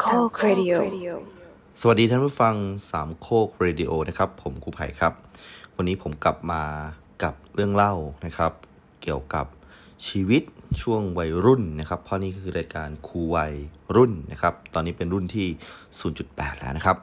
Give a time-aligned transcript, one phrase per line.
[0.00, 0.74] โคกเรดิโอ
[1.80, 2.54] สวัสดีท่านผู้ฟัง
[2.90, 5.12] สามโคกเรดิโอนะครับ ผมครูไผ่ครับ
[5.76, 6.62] วันนี้ผมกลับมา
[7.22, 7.94] กับเรื่องเล่า
[8.26, 8.52] นะครับ
[9.02, 9.46] เกี่ยวกับ
[10.08, 10.42] ชีวิต
[10.82, 13.54] ช่วงวัยรุ่นนะครับ เพราะนี่คือรายการครูวัย
[13.96, 15.46] รุ่นนะครับ ตอนนี้เป็นรุ่นที่
[16.04, 16.96] 0.8 แล้วนะครับ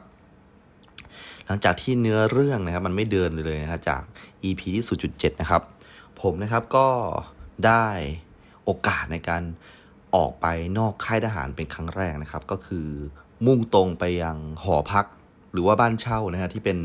[1.46, 4.02] หลังจากที่เนื้อเรื่องนะครับ มันไม่เดินเลยนะครับจาก
[4.44, 5.62] EP ที่ 0.7 นะครับ
[6.20, 6.88] ผมนะครับก็
[7.66, 7.86] ได้
[8.64, 9.42] โอกาสในการ
[10.14, 10.46] ออกไป
[10.78, 12.88] นอกค่ายทหารเป็นครั้งแรกนะครับ ก็คือ
[13.46, 15.06] มุ่งตรงไปยังหอพัก
[15.52, 16.78] หรือว่าบ้านเช่านะฮะที่เป็น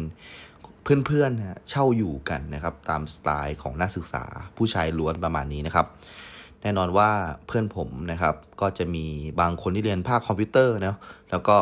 [0.84, 4.24] เพื่อนๆนะเช่าอยู่กันนะครับ ตามสไตล์ของนักศึกษา
[4.58, 5.86] ผู้ชายล้วนประมาณนี้นะครับ
[6.62, 7.10] แน่นอนว่า
[7.48, 9.06] เพื่อนผมนะครับ ก็จะมี
[9.42, 10.98] บางคนที่เรียนภาคคอมพิวเตอร์นะ
[11.32, 11.56] แล้วก็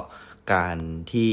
[0.53, 0.77] การ
[1.11, 1.31] ที่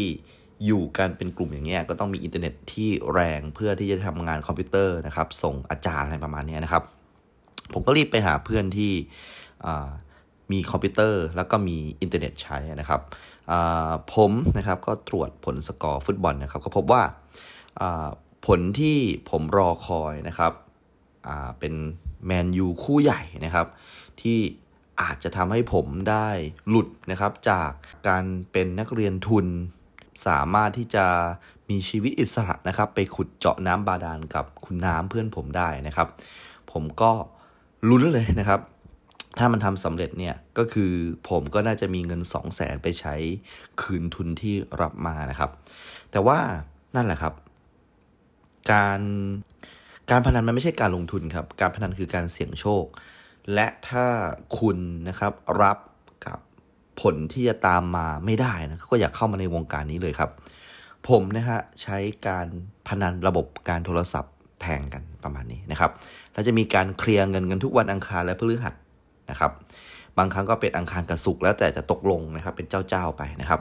[0.66, 6.82] อยู่กันเป็นกลุ่มอย่างเงี้ยก็ต้องมีอินเทอร์เน็ตที่แรงเพื่อที่จะทำงานคอมพิวเตอร์นะครับ ส่งอาจารย์อะไรประมาณนี้นะครับ
[7.72, 8.92] ผมก็รีบไปหาเพื่อนที่
[10.52, 13.00] มีคอมพิวเตอร์ แล้วก็มีอินเทอร์เน็ตใช้นะครับ
[14.14, 17.02] ผมนะครับก็ตรวจผลสกอร์ฟุตบอลนะครับ ก็พบว่า
[18.46, 18.98] ผลที่
[19.30, 20.52] ผมรอคอยนะครับ
[21.58, 21.74] เป็น
[22.26, 23.66] แมนยูคู่ใหญ่นะครับ
[24.20, 24.38] ที่
[25.00, 26.28] อาจจะทำให้ผมได้
[26.68, 27.70] หลุดนะครับจาก
[28.08, 29.46] การเป็นนักเรียนทุน
[30.26, 31.06] สามารถที่จะ
[31.70, 36.08] มีชีวิตอิสระนะครับ ไปขุดเจาะน้ำบาดาลกับคุณน้ำเพื่อนผมได้นะครับ
[36.72, 37.12] ผมก็
[37.88, 38.60] ลุ้นเลยนะครับ
[39.38, 40.92] ถ้ามันทำสำเร็จเนี่ยก็คือ
[41.28, 43.14] ผมก็น่าจะมีเงิน 2 0 0แสนไปใช้
[43.82, 45.50] คืนทุนที่รับมานะครับ
[46.12, 46.38] แต่ว่า
[46.96, 47.34] นั่นแหละครับ
[48.72, 49.00] การ
[50.10, 52.84] การพนันมันไม่ใช่การลงทุนครับ การพนันคือการเสี่ยงโชค
[53.54, 54.06] และถ้า
[54.58, 55.78] คุณนะครับรับ
[56.26, 56.38] กับ
[57.00, 60.30] ผลที่จะตามมาไม่ได้นะก็อยากเข้ามาในวงการนี้เลยครับ
[61.08, 62.46] ผมนะฮะใช้การ
[62.88, 65.90] พนันระบบการโทรศัพท์แทงกันประมาณนี้นะครับ
[66.32, 68.74] แล้วจะมีการเคลียร์เงินกันทุกวันอังคารและพฤหัส
[69.30, 69.50] นะครับ
[70.18, 73.60] บางครั้งก็เป็นอังคารกับศุกร์แล้วแต่จะตกลงนะครับ เป็นเจ้าๆไปนะครับ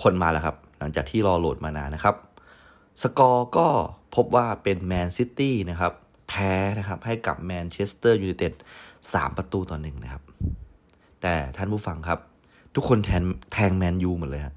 [0.00, 2.16] ผลมาแล้วครับ หลังจากที่รอโหลดมานานนะครับ
[3.02, 3.68] สกอร์ก็
[4.14, 5.92] พบว่าเป็นแมนซิตี้นะครับ
[6.28, 8.52] แพ้นะครับให้กับแมนเชสเตอร์ยูไนเต็ด
[8.94, 10.22] 3ประตูต่อหนึ่งนะครับ
[11.22, 12.18] แต่ท่านผู้ฟังครับ
[12.74, 14.54] ทุกคนแทนแทงแมนยูหมดเลยฮะ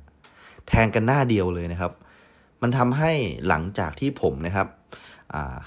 [0.68, 1.92] แทงกันหน้าเดียวเลยนะครับ
[2.62, 3.12] มันทำให้
[3.48, 4.68] หลังจากที่ผมนะครับ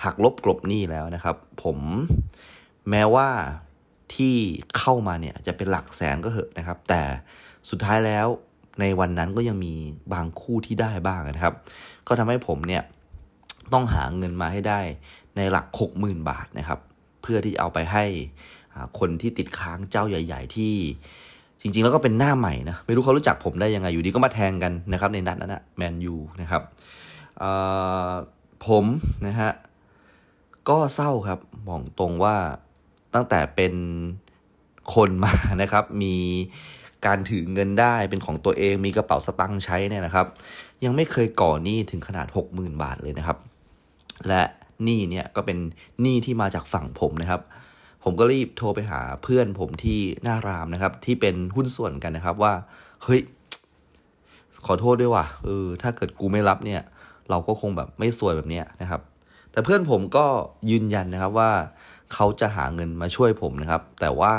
[0.04, 1.78] หักลบกลบหนี้แล้วนะครับ ผม
[2.90, 3.28] แม้ว่า
[4.16, 4.34] ที่
[4.78, 7.02] เข้ามาเนี่ยจะเป็นหลักแสนก็เหอะนะครับ แต่
[7.70, 8.26] สุดท้ายแล้ว
[8.80, 9.74] ในวันนั้นก็ยังมี
[10.12, 11.54] บางคู่ที่ได้บ้างนะครับ
[12.08, 12.82] ก็ทำให้ผมเนี่ย
[13.72, 14.80] ต้องหาเงินมาให้ได้
[15.36, 16.78] ในหลักหกหมื่นบาทนะครับ
[17.22, 18.04] เพื่อที่เอาไปให้
[18.98, 20.74] คนที่ติดค้างเจ้าใหญ่ ๆ ที่
[21.60, 26.62] จริง ๆ แล้วก็เป็นหน้าใหม่นะไม่รู้เขารู้จักผมได้ยังไงอยู่ดีก็มาแทงกันนะครับ ในนัดนั้นนะแมนยูนะครับ
[28.66, 28.84] ผม
[29.26, 29.50] นะฮะ
[30.68, 31.38] ก็เศร้าครับ
[31.68, 32.36] บอกตรงว่า
[33.14, 33.74] ตั้งแต่เป็น
[34.94, 35.32] คนมา
[35.62, 36.16] นะครับ มี
[37.06, 40.26] การถือเงินได้เป็นของตัวเองมีกระเป๋าสตังค์ใช้เนี่ยนะครับ
[40.84, 43.38] ยังไม่เคยก่อหนี้ถึงขนาด 60,000 บาทเลยนะครับ
[44.28, 44.42] และ
[44.84, 45.58] หนี้เนี่ยก็เป็น
[46.02, 47.40] หนี้ที่มาจากฝั่งผมนะครับ
[48.04, 52.52] ผมก็รีบโทรไปหาเพื่อนผมที่หน้ารามนะครับ ที่เป็นหุ้นส่วนกันนะครับว่า
[53.02, 53.20] เฮ้ย
[54.66, 56.82] ขอโทษด้วยว่ะเออถ้าเกิดกูไม่รับเนี่ย
[57.30, 59.00] เราก็คงแบบไม่สวยแบบเนี้ยนะครับ
[59.52, 60.26] แต่เพื่อนผมก็
[60.70, 61.50] ยืนยันนะครับว่า
[62.14, 64.34] เขาจะหาเงินมาช่วยผมนะครับ แต่ว่า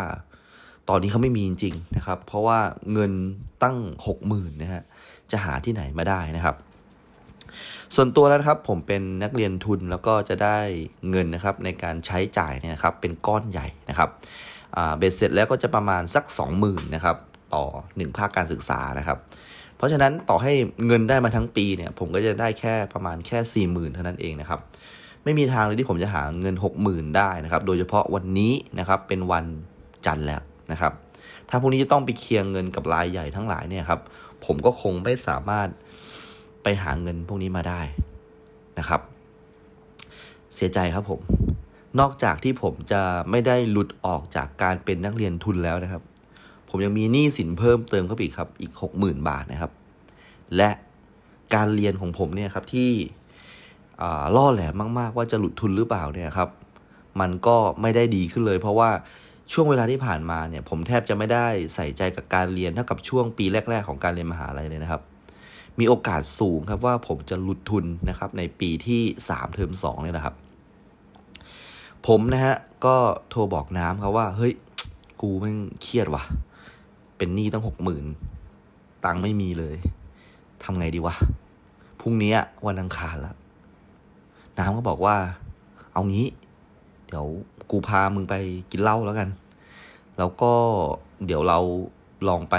[0.89, 2.59] ตอนนี้เขาไม่มีจริงๆนะครับ เพราะว่า
[2.93, 3.11] เงิน
[3.63, 4.83] ตั้งหกหมื่นนะฮะ
[5.31, 6.55] จะหาที่ไหนมาได้นะครับ
[7.95, 10.57] ส่วนตัวแล้วครับผมเป็นนักเรียนทุนแล้วก็จะได้
[11.09, 14.09] เงินนะครับในการใช้จ่ายเนี่ยครับเป็นก้อนใหญ่นะครับ
[14.97, 16.23] เบ็ดเสร็จแล้วก็จะประมาณสัก
[16.59, 17.17] 20,000นะครับ
[17.53, 17.63] ต่อ
[17.93, 19.17] 1 ภาคการศึกษานะครับ
[19.77, 20.53] เพราะฉะนั้นต่อให้
[20.85, 24.59] เงินได้มาทั้งปีเนี่ยผมก็จะได้แค่ประมาณแค่ 40,000 เท่านั้นเองนะครับ
[25.23, 29.45] ไม่มีทางเลยที่ผมจะหาเงิน 60,000 ได้นะครับ โดยเฉพาะวันนี้นะครับเป็นวัน
[30.05, 30.41] จันทร์แล้ว
[30.71, 30.93] นะครับ
[31.49, 33.99] ถ้าพรุ่งนี้จะต้องไปเคลียร์เงินกับรายใหญ่ทั้งหลายเนี่ยครับ
[34.45, 35.67] ผมก็คงไม่สามารถ
[36.63, 37.81] ไปหาเงินพวกนี้มาได้
[38.79, 39.01] นะครับ
[40.55, 41.19] เสียใจครับผม
[41.99, 46.03] นอกจากที่ผมจะไม่ได้หลุดออกจากการเป็นนักเรียนทุนแล้วนะครับ
[46.69, 49.71] ผมยังมีหนี้สินเพิ่มเติมเข้าไปอีกครับอีก 60,000 บาทนะครับ
[50.57, 50.69] และ
[51.55, 52.89] การเรียนของผมเนี่ยครับที่
[54.35, 56.49] ล่อแหลมมากๆ ว่าจะหลุดทุนหรือเปล่าเนี่ยครับ
[57.19, 58.89] มันก็ไม่ได้ดีขึ้นเลย เพราะว่า
[59.53, 65.01] ช่วงเวลาที่ผ่านมาเนี่ย ผมแทบจะไม่ได้ใส่ใจกับการเรียนเท่ากับช่วงปีแรก ๆ ของการเรียนมหาลัยเลยนะครับ
[65.79, 70.35] มีโอกาสสูงครับว่าผมจะหลุดทุนนะครับในปีที่ 3 เทอม2เนี่ยนะครับ
[72.07, 72.55] ผมนะฮะ
[72.85, 72.95] ก็
[73.29, 74.53] โทรบอกน้ำครับว่าเฮ้ย
[75.21, 76.23] กูแม่งเครียดว่ะ
[77.17, 78.05] เป็นหนี้ตั้งหกหมื่น
[79.05, 79.75] ตังค์ไม่มีเลย
[80.63, 81.15] ทำไงดีวะ
[82.01, 82.33] พรุ่งนี้
[82.67, 83.35] วันอังคารแล้ว
[84.59, 85.15] น้ำก็บอกว่า
[85.93, 86.27] เอางี้
[87.07, 87.25] เดี๋ยว
[87.71, 88.35] กูพามึงไป
[88.71, 89.29] กินเหล้าแล้วกัน
[90.17, 90.53] แล้วก็
[91.25, 91.59] เดี๋ยวเรา
[92.27, 92.55] ลองไป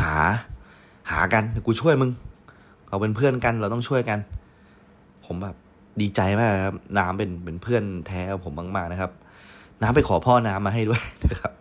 [0.00, 0.12] หา
[1.10, 2.10] หากันกูช่วยมึง
[2.88, 4.18] เราเป็นเพื่อนกันเราต้องช่วยกัน
[5.24, 5.56] ผมแบบ
[6.00, 9.12] ดีใจมากครับ น้ำเป็นเป็นเพื่อนแท้ผมมากๆนะครับ
[9.82, 11.52] น้ำไปขอพ่อน้ำมาให้ด้วยนะครับ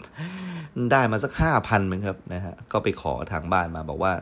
[0.92, 4.14] ได้มาสักห้าพันมือนครับนะฮะก็ไปขอทางบ้านมาบอกว่า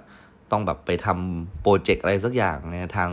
[0.53, 3.11] ต้องแบบไปทำโปรเจกต์อะไรสักอย่างนะทาง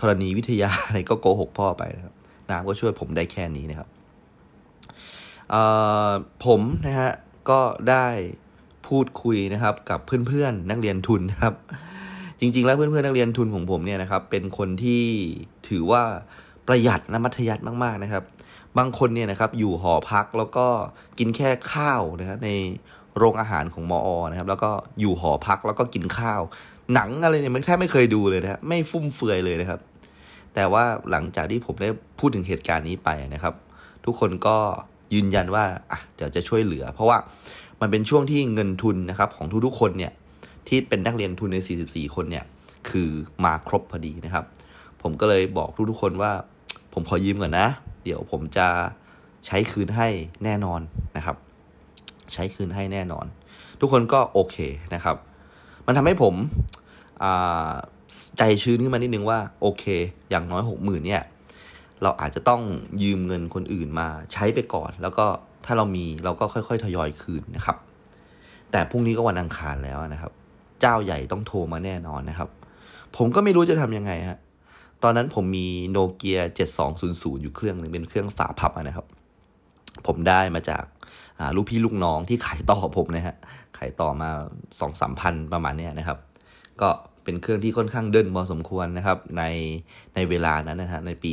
[0.00, 2.14] ธรณีวิทยาอะไรก็โกหกพ่อไปนะครับ
[2.50, 3.88] น้ำก็ช่วยผมได้แค่นี้นะครับ
[6.44, 7.12] ผมนะฮะ
[7.50, 7.60] ก็
[7.90, 8.06] ได้
[8.88, 11.54] พูดคุยนะครับกับเพื่อนๆนักเรียนทุนครับ
[12.40, 15.04] จริงๆ แล้วเพื่อนๆนักเรียนทุนของผมเนี่ยนะครับ เป็นคนที่
[15.68, 16.02] ถือว่า
[16.68, 18.24] ประหยัดนะมัธยัติมากๆนะครับ
[18.78, 20.66] บางคนเนี่ยนะครับอยู่หอพักแล้วก็
[21.18, 22.50] กินแค่ข้าวนะครับใน
[23.18, 24.70] โรงอาหารของมออนะครับ แล้วก็
[25.00, 26.42] อยู่หอพักแล้วก็กินข้าว
[26.94, 29.80] หนังอะไรเนี่ยแทบไม่เคยดูเลยนะไม่ฟุ่มเฟือยเลยนะครับ
[30.54, 31.88] แต่ว่าหลังจากที่ผมได้
[32.18, 33.54] พูดถึงเหตุการณ์นี้ไปนะครับ
[34.04, 34.56] ทุกคนก็
[35.14, 37.18] ยืนยันว่าอะเดี๋ยวจะช่วยเหลือ เพราะว่า
[37.80, 40.12] มันเป็นช่วงที่เงินทุนนะครับ ของทุกๆคนเนี่ย
[40.68, 42.44] ที่เป็นนักเรียนทุนใน 44 คนเนี่ย
[42.88, 43.08] คือ
[43.44, 44.44] มาครบพอดีนะครับ
[45.02, 46.32] ผมก็เลยบอกทุกๆคนว่า
[46.92, 47.68] ผมขอยืมก่อนนะ
[48.04, 48.66] เดี๋ยวผมจะ
[49.46, 50.08] ใช้คืนให้
[50.44, 50.80] แน่นอน
[51.16, 51.36] นะครับ
[52.32, 53.26] ใช้คืนให้แน่นอน
[53.80, 54.56] ทุกคนก็โอเค
[54.94, 55.16] นะครับ
[55.86, 56.34] มันทำให้ผม
[58.38, 59.84] ใจชื้นขึ้นมานิดนึงว่าโอเค
[60.30, 61.22] อย่างน้อยหกหมื่นเนี่ย
[62.02, 62.62] เราอาจจะต้อง
[63.02, 65.26] ยืมเงินคนอื่นมาใช้ไปก่อน แล้วก็
[65.66, 67.76] ถ้าเรามีเราก็ค่อย ๆ ทยอยคืนนะครับ
[68.70, 70.32] แต่พรุ่งนี้ก็วันอังคารแล้วนะครับ
[70.80, 72.48] เจ้าใหญ่ต้องโทรมาแน่นอนนะครับ
[73.16, 74.38] ผมก็ไม่รู้จะทำยังไงฮะ
[75.02, 76.40] ตอนนั้นผมมีโนเกีย
[76.90, 79.06] 7200อยู่เครื่องหนึ่งเป็นเครื่องฝาพับนะครับ
[80.06, 80.82] ผมได้มาจาก
[81.56, 83.36] ลูกพี่ลูกน้องที่ขายต่อผมนะฮะ
[83.78, 84.30] ขายต่อมา
[84.80, 86.18] สองสามพันประมาณนี้นะครับ
[86.80, 86.88] ก็
[87.24, 89.42] เป็นเครื่องที่ค่อนข้างเดินพอสมควรนะครับ ใน
[90.14, 91.30] ในเวลานั้นนะฮะในปี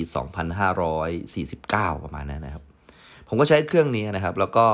[1.41, 2.63] 2549 ประมาณนั้นนะครับ
[3.27, 4.65] ผมก็ใช้เครื่องนี้นะครับ แล้วก็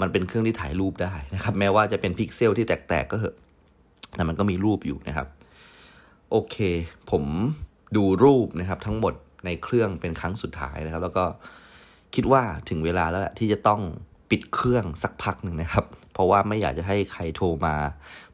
[0.00, 3.36] มันเป็นเครื่องที่ถ่ายรูปได้นะครับ แม้ว่าจะเป็นพิกเซลที่แตกๆก็เหอะ
[4.16, 5.26] แต่มันก็มีรูปอยู่นะครับ
[6.30, 6.56] โอเค
[7.10, 7.24] ผม
[7.96, 9.14] ดูรูปนะครับทั้งหมด
[9.46, 11.24] ในเครื่องเป็นครั้งสุดท้ายนะครับ แล้วก็
[12.16, 13.80] คิดว่าถึงเวลาแล้วแหละที่จะต้อง
[14.30, 17.74] ปิดเครื่องสักพักหนึ่งนะครับ เพราะว่าไม่อยากจะให้ใครโทรมา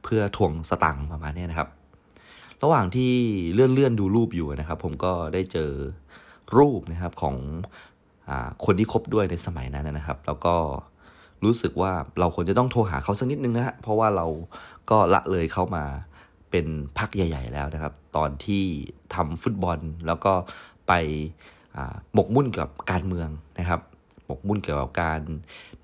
[0.03, 1.69] เพื่อทวงสตังค์ประมาณนี้นะครับ
[2.63, 3.13] ระหว่างที่
[3.55, 5.71] เลื่อนเลื่อนดูรูปอยู่นะครับ ผมก็ได้เจอ
[6.57, 7.37] รูปนะครับของ
[8.29, 8.31] อ
[8.65, 10.55] คนที่คบด้วยในสมัยนั้นนะครับ แล้วก็
[11.45, 14.27] รู้สึกว่าเราควรจะต้องโทรหาเขาสักนิดนึงนะฮะเพราะว่าเรา
[14.91, 15.85] ก็ละเลยเขามา
[16.51, 16.67] เป็น
[16.99, 18.65] พักใหญ่ ๆ แล้วนะครับ ตอนที่
[19.15, 20.33] ทำฟุตบอลแล้วก็
[20.89, 20.93] ไป
[22.15, 23.29] หมกมุ่นกับการเมือง
[23.59, 23.81] นะครับ
[24.27, 25.21] หมกมุ่นเกี่ยวกับการ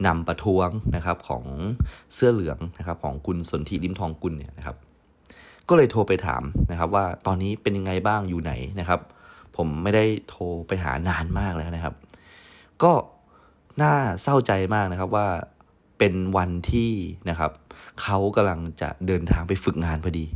[0.06, 1.44] นำประท้วงนะครับของ
[2.14, 4.76] เสื้อเหลืองนะครับของคุณสนธิริมทองกุลเนี่ยนะครับ
[5.68, 9.00] ก็เลยโทรไปถามนะครับว่าตอนนี้เป็นยังไงบ้างอยู่ไหนนะครับ
[9.56, 11.94] ผมไม่ได้โทรไปหานานมากแล้วนะครับ
[12.82, 12.92] ก็
[13.82, 15.26] น่าเศร้าใจมากนะครับว่า
[15.98, 16.92] เป็นวันที่
[17.30, 17.52] นะครับ
[18.02, 20.26] เขากำลังจะเดินทางไปฝึกงานพอดี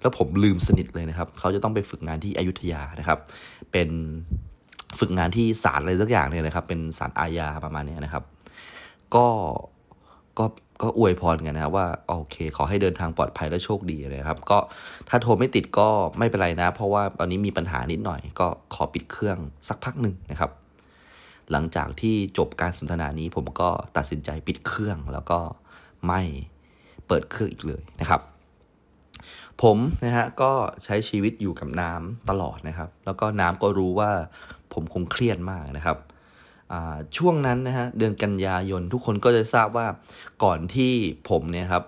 [0.00, 3.18] แล้วผมลืมสนิทเลยนะครับ เขาจะต้องไปฝึกงานที่อยุธยานะครับ
[3.72, 3.88] เป็น
[4.98, 8.24] ฝึกงานที่ศาลอะไรสักอย่างเนี่ยนะครับ เป็นศาลอาญาประมาณนี้นะครับ
[9.14, 9.26] ก็
[10.38, 10.46] ก็
[10.82, 14.58] ก็อวยพรกันนะครับว่าโอเค ขอให้เดินทางปลอดภัยและโชคดีเลยครับ ก็
[15.08, 15.88] ถ้าโทรไม่ติดก็
[16.18, 19.38] ไม่เป็นไรนะ เพราะว่าตอนนี้มีปัญหานิดหน่อย ก็ขอปิดเครื่อง
[19.68, 20.50] สักพักหนึ่งนะครับ
[21.52, 25.38] หลังจากที่จบการสนทนานี้ผมก็ตัดสินใจปิดเครื่องแล้วก็
[26.06, 26.20] ไม่
[27.06, 28.20] เปิดเครื่องอีกเลยนะครับ
[29.62, 30.52] ผมนะฮะก็
[30.84, 34.10] ใช้ชีวิตอยู่กับน้ำตลอดนะครับ แล้วก็น้ำก็รู้ว่า
[34.72, 35.98] ผมคงเครียดมากนะครับ
[37.16, 39.86] ช่วงนั้นนะฮะเดือนกันยายนทุกคนก็จะทราบว่า
[40.44, 40.92] ก่อนที่
[41.30, 41.84] ผมเนี่ยครับ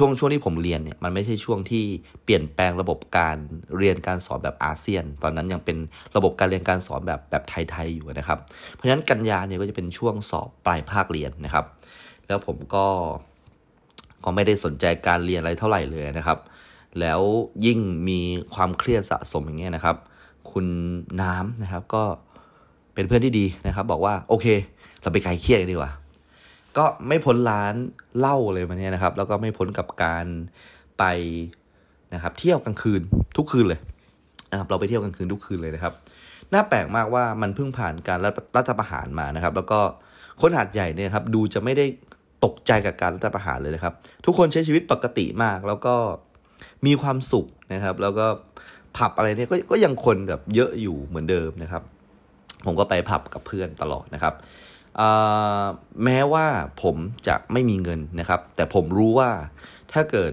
[0.00, 1.84] ช่วงช่วงที่ผมเรียนเนี่ยมันไม่ใช่ช่วงที่
[2.24, 3.36] เปลี่ยนแปลงระบบการ
[3.78, 5.76] เรียนการสอนแบบอาเซียน ตอนนั้นยังเป็น
[6.16, 8.38] ระบบการเรียนการสอนแบบแบบไทยๆอยู่นะครับ
[8.72, 11.64] เพราะฉะนั้นกันยาเนี่ยก็จะเป็นช่วงสอบปลายภาคเรียนนะครับ
[12.26, 12.86] แล้วผมก็
[14.24, 16.38] ก็ไม่ได้สนใจการเรียนอะไรเท่าไหร่เลยนะครับ
[17.00, 17.20] แล้ว
[17.66, 18.20] ยิ่งมี
[18.54, 19.96] ความเครียดสะสมอย่างเงี้ยนะครับ
[20.52, 20.66] คุณ
[21.22, 22.04] น้ำนะครับ ก็
[22.94, 24.46] เป็นเพื่อนที่ดีนะครับ บอกว่าโอเค
[25.02, 25.92] เราไปไกลเครียดกันดีกว่า
[26.76, 27.74] ก็ไม่พ้นร้าน
[28.18, 30.26] เหล้าเลยมาเนี่ยนะครับ แล้วก็ไม่พ้นกับการ
[30.98, 31.04] ไป
[32.14, 33.00] นะครับ เที่ยวกลางคืน
[33.36, 33.80] ทุกคืนเลย
[34.50, 35.94] นะครับ เราไปเที่ยวกลางคืนทุกคืนเลยนะครับ
[36.52, 38.18] น่าแปลกมากว่ามันเพิ่งผ่านการ
[38.56, 39.80] รัฐประหารมานะครับ แล้วก็
[40.40, 41.86] คนหาดใหญ่เนี่ยครับ ดูจะไม่ได้
[42.44, 45.94] ตกใจกับการรัฐประหารเลยนะครับ ทุกคนใช้ชีวิตปกติมาก แล้วก็
[46.86, 48.26] มีความสุขนะครับ แล้วก็
[48.98, 51.82] ผับอะไรเนี่ยกก็ยังคนแบบเยอะอยู่เหมือนเดิมนะครับ
[52.66, 54.34] ผมก็ไปผับกับเพื่อนตลอดนะครับ
[56.04, 56.46] แม้ว่า
[56.82, 56.96] ผม
[57.28, 59.30] จะไม่มีเงินนะครับ แต่ผมรู้ว่า
[59.92, 60.32] ถ้าเกิด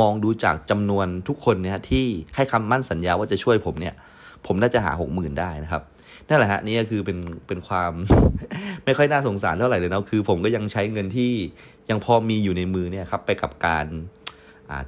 [0.00, 3.94] มองดูจากจำนวนทุกคนเนี่ยที่ให้คำมั่นสัญญาว่าจะช่วยผมเนี่ย
[4.46, 5.82] ผมน่าจะหาหกหมื่นได้นะครับ
[6.28, 7.92] นั่นแหละฮะนี่ก็คือเป็นเป็นความ
[8.84, 11.32] ไม่ค่อยน่าสงสารเท่าไหร่เลยนะคือผมก็ยังใช้เงินที่
[11.90, 13.86] ยังพอมีอยู่ในมือเนี่ยครับไปกับการ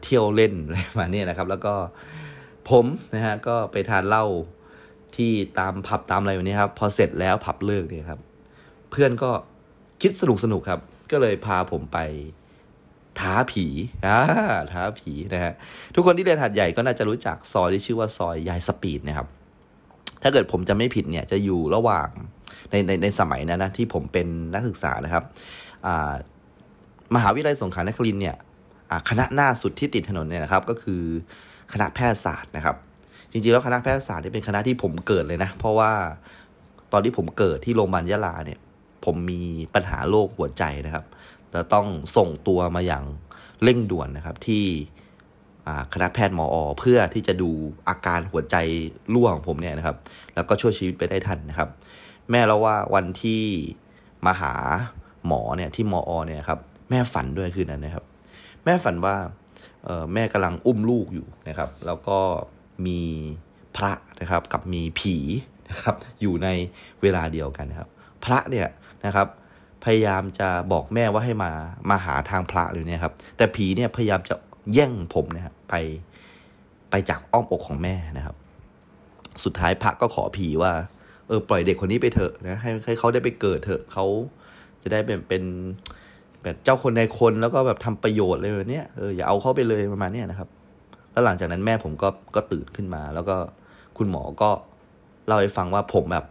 [0.02, 1.74] เที่ยวเล่นอะไรมาเนี่ยนะครับ แล้วก็
[2.70, 4.24] ผมนะฮะก็ไปทานเหล้า
[5.16, 8.20] ที่ตามผับตามอะไรแบบนี้ครับพอเสร็จแล้วผับเลิกเนี่ยครับ
[8.90, 9.30] เพื่อนก็
[10.02, 10.80] คิดสนุกสนุกครับ
[11.12, 11.98] ก็เลยพาผมไป
[13.20, 13.66] ท้าผี
[14.06, 14.18] อ่า
[14.72, 15.52] ท้าผีนะฮะ
[15.94, 19.26] ทุกคนที่เดินหัดใหญ่ก็น่าจะรู้จักซอยที่ชื่อว่าซอยยายสปีดนะครับ
[20.22, 22.08] ถ้าเกิดผมจะไม่ผิดเนี่ยจะอยู่ระหว่าง
[22.70, 25.24] ในในในสมัยนั้นนะที่ผมเป็นนักศึกษานะครับ
[27.14, 28.36] มหาวิทยาลัยสงขลานครินเนี่ย
[29.08, 31.02] คณะหน้าสุดที่ติดถนนเนี่ยนะครับ ก็คือ
[31.72, 32.76] คณะแพทยศาสตร์นะครับ
[33.30, 35.92] จริงๆแล้วคณะแพทยศาสตร์นี่เป็นคณะที่ผมเกิดเลยนะ เพราะว่า
[36.92, 38.58] ตอนที่ผมเกิดที่โรงพยาบาลยะลาเนี่ย
[39.04, 39.42] ผมมี
[39.74, 41.04] ปัญหาโรคหัวใจนะครับ
[41.52, 41.86] แล้วต้อง
[42.16, 43.04] ส่งตัวมาอย่าง
[43.62, 44.64] เร่งด่วนนะครับที่
[45.92, 47.50] คณะแพทย์มออเพื่อที่จะดู
[47.88, 48.56] อาการหัวใจ
[49.14, 49.96] ร่วงของผมเนี่ยนะครับ
[50.34, 51.68] แล้วก็ช่วยชีวิตไปได้ทันนะครับ
[52.30, 53.42] แม่เราว่าวันที่
[54.26, 54.54] มาหา
[55.26, 56.60] หมอเนี่ยที่มออเนี่ยครับ
[56.90, 58.04] แม่ฝันด้วยคืนนั้นนะครับ
[58.64, 59.16] แม่ฝันว่า
[60.14, 62.18] แม่กำลังอุ้มลูกอยู่นะครับ แล้วก็
[62.86, 63.00] มี
[63.76, 65.16] พระนะครับกับมีผี
[65.70, 66.48] นะครับอยู่ใน
[67.02, 67.88] เวลาเดียวกันนะครับ
[68.24, 68.68] พระเนี่ย
[69.06, 69.28] นะครับ
[69.84, 71.50] พยายามจะบอกแม่ว่าให้มา
[71.90, 74.34] มาหาทางพระเลยเนี่ยครับ แต่ผีเนี่ยพยายามจะ
[74.74, 75.74] แย่งผมเนี่ยไป
[76.90, 78.36] ไปจากอ้อมอกของแม่นะครับ
[79.44, 80.72] สุดท้ายพระก็ขอผีว่า
[81.28, 84.04] เออปล่อยเด็กคนนี้ไปเถอะนะให้ให้เขาได้ไปเกิดเถอะเขา
[84.82, 85.42] จะได้เป็นเป็น
[86.42, 90.48] แบบเจ้าคนในคนแล้วก็แบบทำประโยชน์เลยแบบนี้เอออย่าเอาเขาไปเลยประมาณนี้นะครับ
[91.12, 93.36] แล้วหลังจากนั้นแม่ผมก็ก็ตื่นขึ้นมา แล้วก็
[93.98, 94.50] คุณหมอก็
[95.26, 96.24] เล่าให้ฟังว่าผมแบบ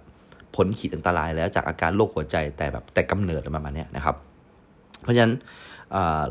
[0.56, 4.16] พ้นขีดอันตรายแล้วจากอาการโรคหัวใจแต่แบบแต่กำเนิดประมาณนี้นะครับ
[5.04, 5.34] เพราะฉะนั้น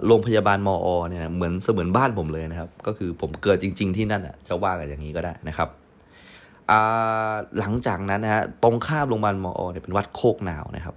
[0.06, 5.68] โรงพยาบาลมอเนี่ยเหมือนเสมือนบ้านผมเลยนะครับ ก็คือผมเกิดจริง ๆ ที่นั่นอะจะว่ากันอย่างนี้ก็ได้นะครับ
[7.58, 10.94] หลังจากนั้นนะฮะตรงข้ามโรงพยาบาลมอเนี่ยเป็นวัดโคกนาวนะครับ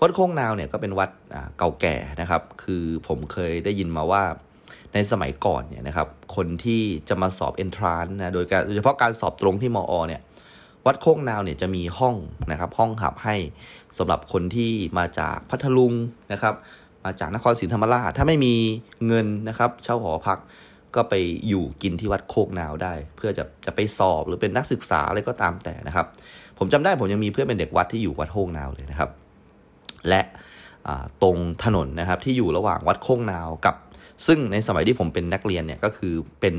[0.00, 1.10] วัดโคกนาวเนี่ยก็เป็นวัด
[1.58, 4.22] เก่าแก่นะครับ คือผมเคยได้ยินมาว่า
[4.94, 10.20] ในสมัยก่อนเนี่ยนะครับคนที่จะมาสอบเอนทรานนะโดยการโดยเฉพาะการสอบตรงที่มอเนี่ย
[10.86, 12.16] วัดโคกนาวเนี่ยจะมีห้อง
[12.50, 13.36] นะครับห้องหับให้
[13.98, 15.92] สำหรับคนที่มาจากพัทลุง
[16.32, 16.54] นะครับ
[17.04, 18.54] มาจากนครศรีธรรมราชถ้าไม่มี
[19.06, 20.38] เงินนะครับ เช่าหอพัก
[20.94, 21.14] ก็ไป
[21.48, 26.06] อยู่กินที่วัดโคกนาวได้ เพื่อจะจะไปสอบหรือเป็นนักศึกษาอะไรก็ตามแต่นะครับ
[26.58, 29.10] ผมจำได้ผมยังมีเพื่อนเป็นเด็กวัดที่อยู่วัดโคกนาวเลยนะครับ
[30.08, 30.22] และ
[31.22, 33.76] ตรงถนนนะครับที่อยู่ระหว่างวัดโคกนาวกับ
[34.26, 36.54] ซึ่งในสมัยที่ผมเป็นนักเรียนเนี่ยก็คือเป็น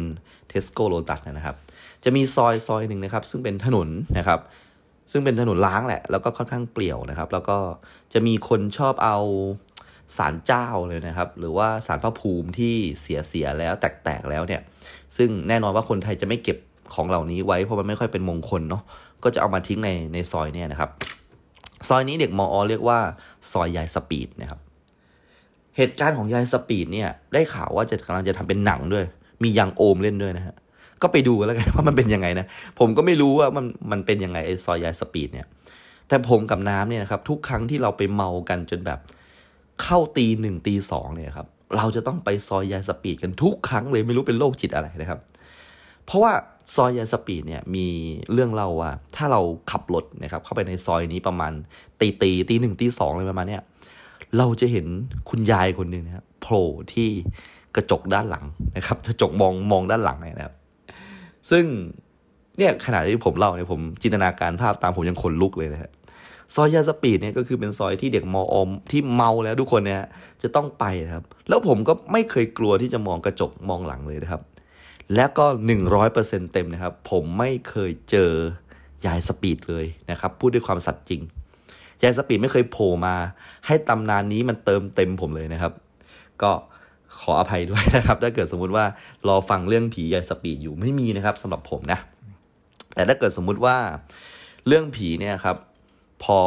[0.49, 1.55] เทสโก้โลตัสนะครับ
[2.03, 3.87] จะมีซอยซอยหนึ่งนะครับ ซึ่งเป็นถนน
[4.17, 4.39] นะครับ
[5.11, 7.57] ซึ่งเป็นถนนร้างแหละ แล้วก็ค่อนข้างเปลี่ยวนะครับ แล้วก็
[8.13, 9.17] จะมีคนชอบเอา
[10.17, 14.61] ศาลเจ้าเลยนะครับ หรือว่าศาลพระภูมิที่เสียเสียแล้วแตกๆแล้วเนี่ย
[15.17, 16.57] ซึ่งแน่นอนว่าคนไทยจะไม่เก็บ
[16.93, 18.83] ของเหล่านี้ไว้เพราะมันไม่ค่อยเป็นมงคลเนาะ
[19.23, 20.89] ก็จะเอามาทิ้งในในซอยเนี่ยนะครับ
[21.87, 22.99] ซอยนี้เด็ก ม.อ.เรียกว่า
[23.51, 24.59] ซอยยายสปีดนะครับ
[25.77, 29.05] เหตุการณ์ของยายสปีดเนี่ย ได้ข่าวว่าจะกำลังจะทำเป็นหนังด้วย
[29.43, 30.55] มี Youngohm เล่นด้วยนะฮะ
[31.01, 32.45] ก็ไปดูกันแล้วกันว่ามันเป็นยังไงนะ
[32.79, 35.47] ผมก็ไม่รู้ว่ามันมันเป็นยังไงไอ้ซอยยายสปีดเนี่ย
[36.07, 38.99] แต่ผมกับน้ำเนี่ยนะครับทุกครั้งที่เราไปเมากันจนแบบ
[39.83, 45.19] เข้าตีหนึ่งตีสองเนี่ยครับ เราจะต้องไปซอยยายสปีดกันทุกครั้งเลยไม่รู้เป็นโรคจิตอะไรนะครับ
[46.07, 46.33] เพราะว่า
[46.75, 47.87] ซอยยายสปีดเนี่ยมี
[48.33, 51.51] เรื่องเล่าว่า ถ้าเราขับรถนะครับเข้าไปในซอยนี้ประมาณ
[51.99, 53.63] ตีตีตีหนึ่งตีสองเลยประมาณเนี้ย
[54.37, 54.85] เราจะเห็น
[55.29, 57.09] คุณยายคนหนึ่งนะครับโผล่ที่
[57.75, 58.45] กระจกด้านหลัง
[58.77, 60.55] นะครับกระจกมองมองด้านหลังนะครับ
[61.49, 61.65] ซึ่ง
[62.57, 65.91] เนี่ยขณะที่ผมเล่าเนี่ยผมจินตนาการภาพตามผมยังขนลุกเลยนะฮะ
[66.55, 70.01] ซอยยายสปีดเนี่ยก็คือเป็นซอยที่เด็กมออมที่เมาแล้วทุกคนเนี่ย
[70.43, 74.41] จะต้องไปนะครับ แล้วผมก็ไม่เคยกลัวที่จะมองกระจกมองหลังเลยนะครับ
[75.15, 78.31] และก็หนึ่งร้อยเปอร์เซ็นต์เต็มนะครับ ผมไม่เคยเจอ
[79.05, 81.21] ยายสปีดเลยนะครับ พูดด้วยความสัตย์จริง
[82.03, 83.15] ยายสปีดไม่เคยโผล่มา
[83.65, 85.73] ให้ตำนานนี้มันเติมเต็มผมเลยนะครับ
[86.41, 86.51] ก็
[87.19, 88.85] ขออภัยด้วยนะครับ ถ้าเกิดสมมุติว่า
[89.27, 91.99] รอฟังเรื่องผียายสปีดอยู่ไม่มีนะครับสำหรับผมนะ
[92.93, 93.77] แต่ถ้าเกิดสมมุติว่า
[94.67, 95.57] เรื่องผีเนี่ยครับ
[96.23, 96.39] พอ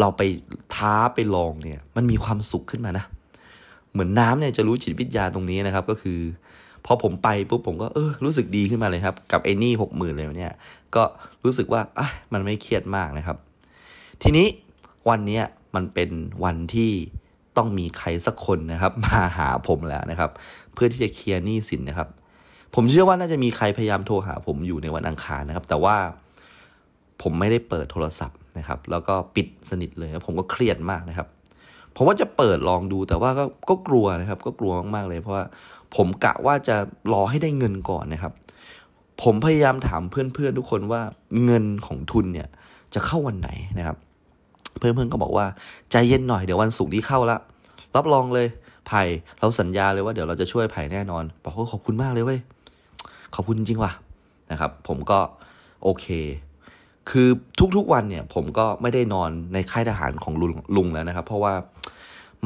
[0.00, 0.22] เราไป
[0.74, 3.04] ท้าไปลองเนี่ย มันมีความสุขขึ้นมานะ
[3.92, 6.20] เหมือนน้ำเนี่ยจะรู้จิตวิทยาตรงนี้นะครับ ก็คือ
[6.86, 10.54] พอผมไปปุ๊บผมก็เออรู้สึกดีขึ้นมาเลยครับ กับไอ้นี่หกหมื่นเลยเนี่ย
[10.94, 11.02] ก็
[11.44, 13.36] รู้สึกว่าอะมันไม่เครียดมากนะครับ
[14.22, 14.46] ทีนี้
[15.08, 15.40] วันนี้
[15.74, 16.10] มันเป็น
[16.44, 16.90] วันที่
[17.56, 20.30] ต้องมีใครสักคนนะครับ มาหาผมแล้วนะครับ
[20.74, 22.08] เพื่อที่จะเคลียร์หนี้สินนะครับ
[22.74, 25.96] ผมเชื่อว่าน่าจะมีใครพยายามโทรหาผมอยู่ในวันอังคารนะครับ แต่ว่า
[27.22, 31.28] ผมไม่ได้เปิดโทรศัพท์นะครับ แล้วก็ปิดสนิทเลยผมก็เครียดมากนะครับ
[31.96, 35.44] ผมว่าจะเปิดลองดูแต่ว่าก็ก็กลัวนะครับ ก็กลัวมากๆเลยเพราะว่า
[35.96, 36.76] ผมกะว่าจะ
[37.12, 38.32] รอให้ได้เงินก่อนนะครับ
[39.22, 41.02] ผมพยายามถามเพื่อนๆทุกคนว่า
[41.44, 42.48] เงินของทุนเนี่ย
[42.94, 43.96] จะเข้าวันไหนนะครับ
[44.78, 45.46] เพื่อนๆก็บอกว่า
[45.90, 47.38] ใจเย็นหน่อยเดี๋ยววันศุกร์นี้เข้าละ
[47.96, 48.46] รับรองเลย
[48.86, 49.02] ไผ่
[49.38, 52.40] เราสัญญาเลยว่าเดี๋ยวเราจะช่วยไผ่แน่นอนบอกว่าขอบคุณมากเลยเว้ย
[53.34, 53.92] ขอบคุณจริงว่ะ
[54.50, 55.18] นะครับ ผมก็
[55.82, 56.06] โอเค
[57.10, 57.28] คือ
[57.76, 61.54] ทุกๆวันเนี่ย ผมก็ไม่ได้นอนในค่ายทหารของลุงลุงแล้วนะครับ เพราะว่า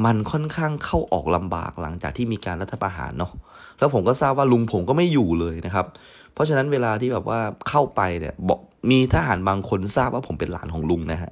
[0.05, 3.31] มันค่อนข้างเข้าออกลำบากหลังจากที่มีการรัฐประหารเนาะ
[3.79, 5.85] แล้วผมก็ทราบว่าลุงผมก็ไม่อยู่เลยนะครับ
[6.33, 8.59] เพราะฉะนั้นเวลาที่แบบว่าเข้าไปเนี่ยบอก
[8.91, 11.31] มีทหารบางคนทราบว่าผมเป็นหลานของลุงนะฮะ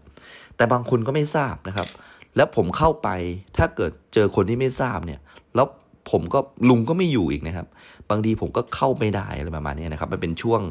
[0.55, 1.87] แต่บางคนก็ไม่ทราบนะครับ
[2.35, 3.09] แล้วผมเข้าไป
[3.57, 5.19] ถ้าเกิดเจอคนที่ไม่ทราบเนี่ย
[5.55, 5.67] แล้ว
[6.11, 6.39] ผมก็
[6.69, 7.67] ลุงก็ไม่อยู่อีกนะครับ
[8.09, 10.61] บางทีผมก็เข้าไม่ได้อะไรประมาณนี้นะครับ มันเป็นช่วง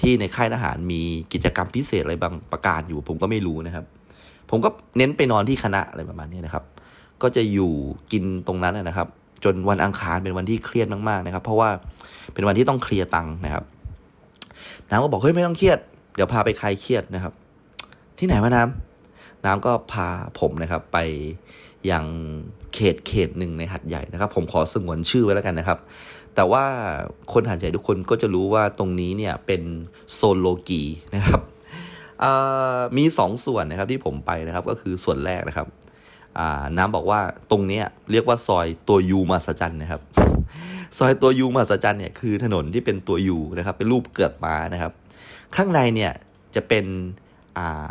[0.00, 3.84] ที่ในค่ายทหารมีกิจกรรมพิเศษอะไรบางประการอยู่ ผมก็ไม่รู้นะครับ
[4.50, 6.64] ผมก็เน้นไปนอนที่คณะอะไรประมาณนี้นะครับ
[7.22, 7.72] ก็จะอยู่
[8.12, 9.08] กินตรงนั้นนะครับ
[9.44, 11.70] จนวันอังคารเป็นวันที่เครียดมากๆนะครับ เพราะว่า
[12.34, 13.64] เป็นวันที่ต้องเคลียร์ตังค์นะครับ
[14.90, 15.78] น้ำก็บอกเฮ้ยไม่ต้องเครียด
[16.14, 17.32] เดี๋ยวพาไปคลายเครียดนะครับ
[18.18, 20.08] ที่ไหนวะน้ำน้ำก็พา
[20.40, 20.98] ผมนะครับ ไป
[21.90, 22.04] ยัง
[22.74, 25.78] เขตเขตหนึ่งในหัดใหญ่นะครับ ผมขอสงวนชื่อไว้แล้วกันนะครับ
[26.34, 26.64] แต่ว่า
[27.32, 29.62] คนหัดใหญ่ทุกคนก็จะรู้ว่าตรงนี้เนี่ยเป็น
[30.14, 30.82] โซนโลกี
[31.14, 31.40] นะครับ
[32.96, 35.66] มีสองส่วนนะครับที่ผมไปนะครับก็คือส่วนแรกนะครับ
[36.76, 40.00] น้ำบอกว่าตรงนี้เรียกว่าซอยตัวยูมาสจันนะครับ
[40.98, 44.92] ซอยตัวยูมาสจันเนี่ยคือถนนที่เป็นตัวยูนะครับ เป็นรูปเกือกม้านะครับ
[45.56, 46.12] ข้างในเนี่ย
[46.54, 46.84] จะเป็น
[47.58, 47.90] อ่า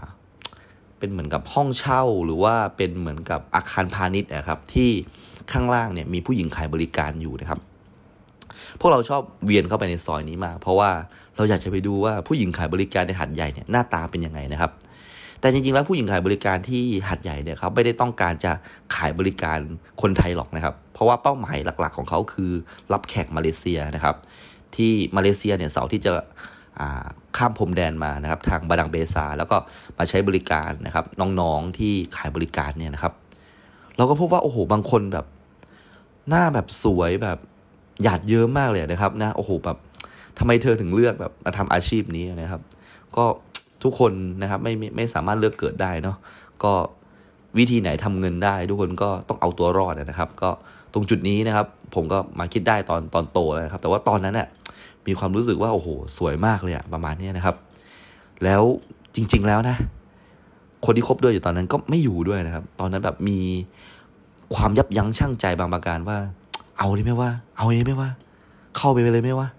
[1.00, 4.90] เป็นเหมือนกับห้องเช่าหรือว่าเป็นเหมือนกับอาคารพาณิชย์นะครับ ที่
[5.52, 7.60] ข้างล่างเนี่ยมีผู้หญิงขายบริการอยู่นะครับ
[8.80, 10.90] พวกเราชอบเวียนเข้าไปในซอยนี้มากเพราะว่า
[11.36, 14.72] เราอยากจะไปดูว่าผู้หญิงขายบริการในหัดใหญ่เนี่ยหน้าตาเป็นยังไงนะครับ
[15.46, 18.52] แต่จริงๆแล้วผู้หญิงขายบริการที่หัดใหญ่เนี่ยเขาไม่ได้ต้องการจะ
[18.96, 19.60] ขายบริการ
[20.02, 22.52] คนไทยหรอกนะครับ เพราะว่าเป้าหมายหลักๆ ของเขาคือ
[22.94, 24.16] รับแขกมาเลเซียนะครับ
[24.76, 26.12] ที่มาเลเซียเนี่ยเสาที่จะ
[27.38, 29.58] ข้ามพรมแดนมานะครับ ทางบาดังเบซา แล้วก็
[29.98, 31.06] มาใช้บริการนะครับ
[31.40, 33.14] น้องๆที่ขายบริการเนี่ยนะครับ
[33.98, 35.26] เราก็พบว่าโอ้โหบางคนแบบ
[36.30, 37.38] หน้าแบบสวยแบบ
[38.04, 39.78] หยาดเยิ้มมากเลยนะครับนะโอ้โหแบบ
[40.40, 42.62] ทำไมเธอถึงเลือกแบบมาทำอาชีพนี้นะครับ
[43.18, 43.26] ก็
[43.86, 46.18] ทุกคนนะครับไม่ไม่ไม่สามารถเลือกเกิดได้เนาะ
[46.64, 46.74] ก็
[47.58, 50.50] วิธีไหนทำเงินได้ ทุกคนก็ต้องเอาตัวรอดนะครับ ก็
[50.94, 54.48] ตรงจุดนี้นะครับ ผมก็มาคิดได้ตอนตอนโตแล้วนะครับ แต่ว่าตอนนั้นเนี่ย
[55.08, 57.56] มีความรู้สึกว่าโอ้โหสวยมากเลยอะประมาณนี้นะครับ
[58.44, 58.62] แล้ว
[59.16, 59.76] จริง ๆแล้วนะ
[60.86, 63.40] คนที่คบด้วยอยู่ตอนนั้นก็ไม่อยู่ด้วยนะครับ ตอนนั้นแบบมี
[64.56, 66.18] ความยับยั้งชั่งใจบางประการว่า
[66.78, 68.10] เอาเลยไหมว่า เอาเลยไหมว่า
[68.78, 69.50] เข้าไปเลยไหมว่า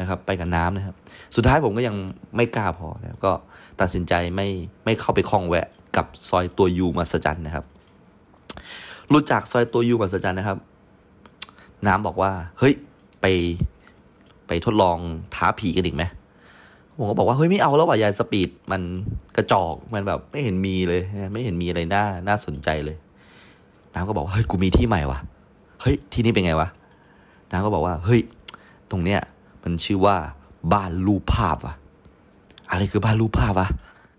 [0.00, 0.94] นะครับ ไปกับน้ำนะครับ
[1.36, 1.96] สุดท้ายผมก็ยัง
[2.36, 3.32] ไม่กล้าพอนะก็
[3.80, 4.48] ตัดสินใจไม่
[4.84, 7.64] ไม่เข้าไปคล้องแวะกับซอยตัวยูมาสจันนะครับ
[9.12, 10.58] รู้จักซอยตัวยูมาสจันนะครับ
[11.86, 12.74] น้ำบอกว่า เฮ้ย
[13.20, 13.26] ไป
[14.46, 14.98] ไปทดลอง
[15.34, 16.04] ท้าผีกันอีกไหม
[16.98, 18.82] ผมก็บอกว่าเฮ้ยไม่เอาแล้วว่ะยายสปีดมัน
[19.36, 22.96] กระจอกมันแบบไม่เห็นมีเลย ไม่เห็นมีอะไรน่าน่าสนใจเลย
[23.94, 25.18] น้ำก็บอกว่าเฮ้ยกูมีที่ใหม่ว่ะ
[25.80, 26.68] เฮ้ยที่นี่เป็นไงวะ
[27.50, 28.20] น้ำก็บอกว่าเฮ้ย
[28.90, 29.20] ตรงเนี้ย
[29.62, 30.16] มันชื่อว่า
[30.72, 31.74] บ้านรูปภาพว่ะ
[32.76, 33.68] อะไรคือบ้านรูปภาพวะ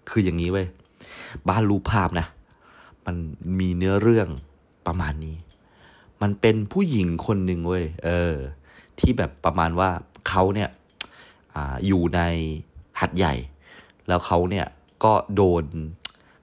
[0.09, 0.67] คืออย่างนี้เว้ย
[1.49, 2.27] บ้านรูปภาพนะ
[3.05, 3.15] มัน
[3.59, 4.27] มีเนื้อเรื่อง
[4.87, 5.35] ประมาณนี้
[6.21, 8.33] มันเป็นผู้หญิงคนหนึ่งเว้ย เออ
[8.99, 9.89] ที่แบบประมาณว่า
[10.29, 10.69] เขาเนี่ย
[11.55, 12.21] ออยู่ใน
[12.99, 13.33] หัดใหญ่
[14.07, 14.65] แล้วเขาเนี่ย
[15.03, 15.63] ก็โดน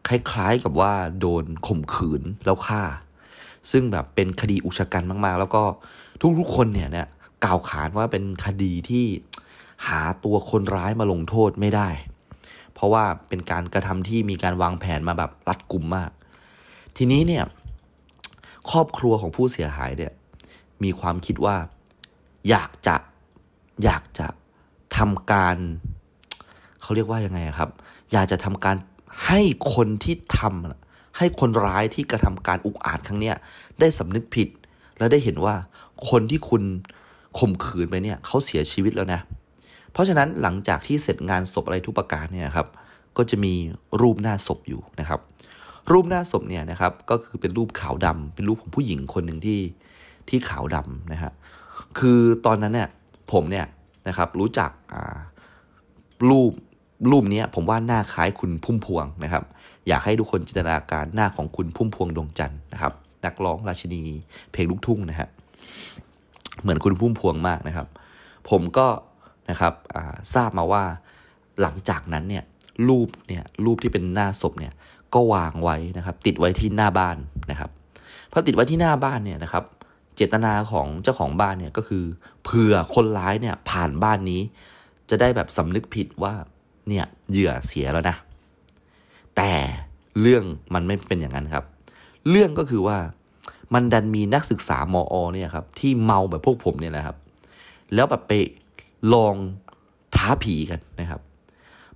[0.08, 2.82] คล้ายๆกับว่าโดนข่มขืนแล้วฆ่า
[3.70, 5.62] ซึ่งแบบเป็นคดีอุชกันมาก ๆ แล้วก็
[6.38, 7.06] ทุกๆคนเนี่ยเนี่ย
[7.44, 9.04] กล่าวขานว่าเป็นคดีที่
[9.88, 11.88] หาตัวคนร้ายมาลงโทษไม่ได้
[12.74, 16.10] เพราะว่าเป็นการกระทำที่มีการวางแผนมาแบบรัดกุมมาก
[16.96, 17.44] ทีนี้เนี่ย
[18.70, 20.12] ครอบครัวของผู้เสียหายเนี่ย
[20.82, 21.56] มีความคิดว่า
[22.48, 22.96] อยากจะ
[23.84, 24.26] อยากจะ
[24.96, 25.56] ทำการ
[26.82, 27.70] เขาเรียกว่ายังไงครับ
[28.12, 28.76] อยากจะทำการ
[29.26, 29.40] ให้
[29.74, 33.36] คนที่ทำให้คนร้ายที่กระทำการอุกอาจครั้งเนี้ย
[33.80, 34.48] ได้สำนึกผิด
[34.98, 35.54] แล้วได้เห็นว่า
[36.10, 36.62] คนที่คุณ
[37.38, 39.20] ข่มขืนไปเนี่ยเขาเสียชีวิตแล้วนะ
[39.94, 42.66] เพราะฉะนั้นหลังจากที่เสร็จงานศพอะไรทุกประการเนี่ยครับ
[43.16, 43.54] ก็จะมี
[44.00, 45.20] รูปหน้าศพอยู่นะครับ
[45.92, 49.60] รูปหน้าศพเนี่ยนะครับก็คือเป็นรูปขาวดำเป็นรูปของผู้หญิงคนหนึ่งที่
[50.28, 51.32] ที่ขาวดำนะฮะ
[51.98, 52.88] คือตอนนั้นเนี่ย
[53.32, 53.66] ผมเนี่ย
[54.08, 54.70] นะครับรู้จัก
[56.28, 56.52] รูป
[57.10, 59.44] รูปนี้ผมว่าหน้าคล้ายคุณพุ่มพวงนะครับ
[59.88, 62.92] อยากให้ทุกคนจินตนาการหน้าของคุณพุ่มพวงดวงจันทร์นะครับ
[63.24, 64.02] นักร้องราชินี
[64.52, 65.28] เพลงลูกทุ่งนะฮะ
[66.62, 67.86] เหมือนคุณพุ่มพวงมากนะครับ
[68.50, 68.86] ผมก็
[69.50, 69.72] นะครับ
[70.34, 70.84] ทราบมาว่า
[71.60, 72.44] หลังจากนั้นเนี่ย
[72.88, 74.72] รูปเนี่ยรูปที่เป็นหน้าศพเนี่ย
[75.14, 77.16] ก็วางไว้นะครับติดไว้ที่หน้าบ้าน
[77.50, 77.70] นะครับ
[78.32, 79.64] พอติดไว้ที่หน้าบ้านเนี่ยนะครับ
[80.16, 82.04] เจตนาของเจ้าของบ้านเนี่ยก็คือ
[82.44, 84.40] เผื่อคนร้ายเนี่ยผ่านบ้านนี้
[85.10, 86.34] จะได้แบบสำนึกผิดว่า
[86.88, 88.16] เนี่ยเหยื่อเสียแล้วนะ
[89.36, 89.52] แต่
[90.20, 91.64] เรื่องมันไม่เป็นอย่างนั้นครับ
[92.30, 92.98] เรื่องก็คือว่า
[93.74, 97.16] มันดันมีนักศึกษามออเนี่ยครับที่เมาแบบพวกผมเนี่ยนะครับ
[97.94, 98.32] แล้วแบบไป
[99.12, 99.34] ลอง
[100.16, 101.20] ท้าผีกันนะครับ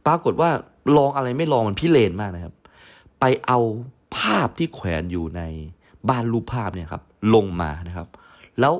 [0.07, 0.51] ปรากฏว่า
[0.97, 2.55] ลองอะไรไม่ลองมันพิเรนมากนะครับ
[3.21, 3.59] ไปเอา
[4.17, 5.43] ภาพที่แขวนอยู่ใน
[6.09, 7.03] บ้านรูปภาพเนี่ยครับ
[7.35, 8.07] ลงมานะครับ
[8.61, 8.75] แล้ว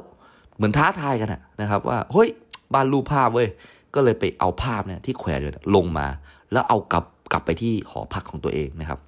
[0.57, 1.29] เหมือนท้าทายกัน
[1.61, 2.29] นะครับ ว่าเฮ้ย
[2.75, 3.49] บ้านรูปภาพเว้ย
[3.95, 6.07] ก็เลยไปเอาภาพเนี่ยที่แขวนอยู่ลงมา
[6.53, 8.99] แล้วเอากลับกลับไปที่หอพักของตัวเองนะครับ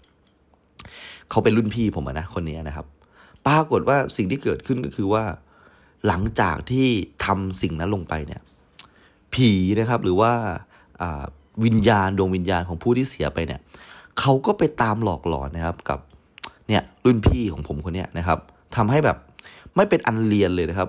[1.30, 2.86] เขาเป็นรุ่นพี่ผมนะคนนี้นะครับ
[3.46, 5.24] ปรากฏว่าสิ่งที่เกิดขึ้นก็คือว่า
[6.06, 6.88] หลังจากที่
[7.24, 8.40] ทำสิ่งนั้นลงไปเนี่ย
[9.34, 10.32] ผีนะครับหรือว่า
[11.64, 13.60] วิญญาณดวงวิญญาณของผู้ที่เสียไปเนี่ย
[14.20, 15.98] เขาก็ไปตามหลอกหลอนนะครับกับ
[16.68, 18.38] เนี่ยรุ่นพี่ของผมคนนี้นะครับ
[18.76, 19.16] ทำให้แบบ
[19.76, 20.88] ไม่เป็นอันเรียนเลยนะครับ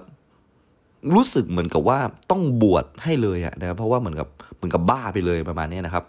[1.14, 2.00] รู้สึกเหมือนกับว่า
[2.32, 6.04] ต้องบวชให้เลยอะนะครับเพราะว่าเหมือนกับเหมือนกับบ้าไปเลยประมาณนี้นะครับ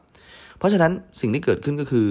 [0.59, 2.07] เพราะฉะนั้นสิ่งที่เกิดขึ้นก็คือ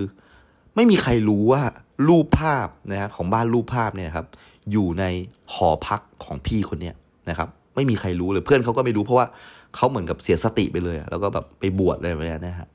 [0.76, 1.62] ไม่มีใครรู้ว่า
[2.08, 4.26] รูปภาพนะครับของบ้านรูปภาพเนี่ยครับ
[4.72, 5.06] อยู่ใน
[5.54, 6.96] หอพักของพี่คนเนี้ย
[7.30, 9.28] นะครับ ไม่มีใครรู้เลยเพื่อนเขาก็ไม่รู้เพราะว่า
[9.76, 12.70] เขาเหมือนกับเสียสติไปเลยแล้วก็แบบไปบวชอะไรแบบนี้นะฮะ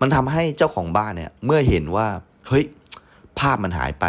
[0.00, 2.06] มันทำให้เจ้าของบ้านเนี่ย เมื่อเห็นว่า
[2.48, 2.64] เฮ้ย
[3.38, 4.06] ภาพมันหายไป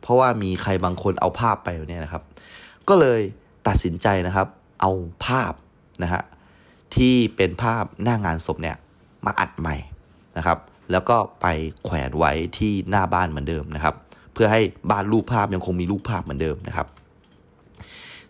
[0.00, 2.22] เพราะว่ามีใครบางคนเอาภาพไปเนี่ยนะครับ
[2.88, 3.20] ก็เลย
[3.68, 4.46] ตัดสินใจนะครับ
[4.80, 4.90] เอา
[5.26, 5.52] ภาพ
[6.02, 6.22] นะฮะ
[6.96, 8.76] ที่เป็นภาพหน้างานศพเนี่ย
[9.26, 9.76] มาอัดใหม่
[10.36, 10.58] นะครับ
[10.92, 11.46] แล้วก็ไป
[11.84, 13.94] แขวนไว้ที่หน้าบ้านเหมือนเดิมนะครับ
[14.32, 16.86] เพื่อให้บ้านรูปภาพยังคงมีรูปภาพเหมือนเดิมนะครับ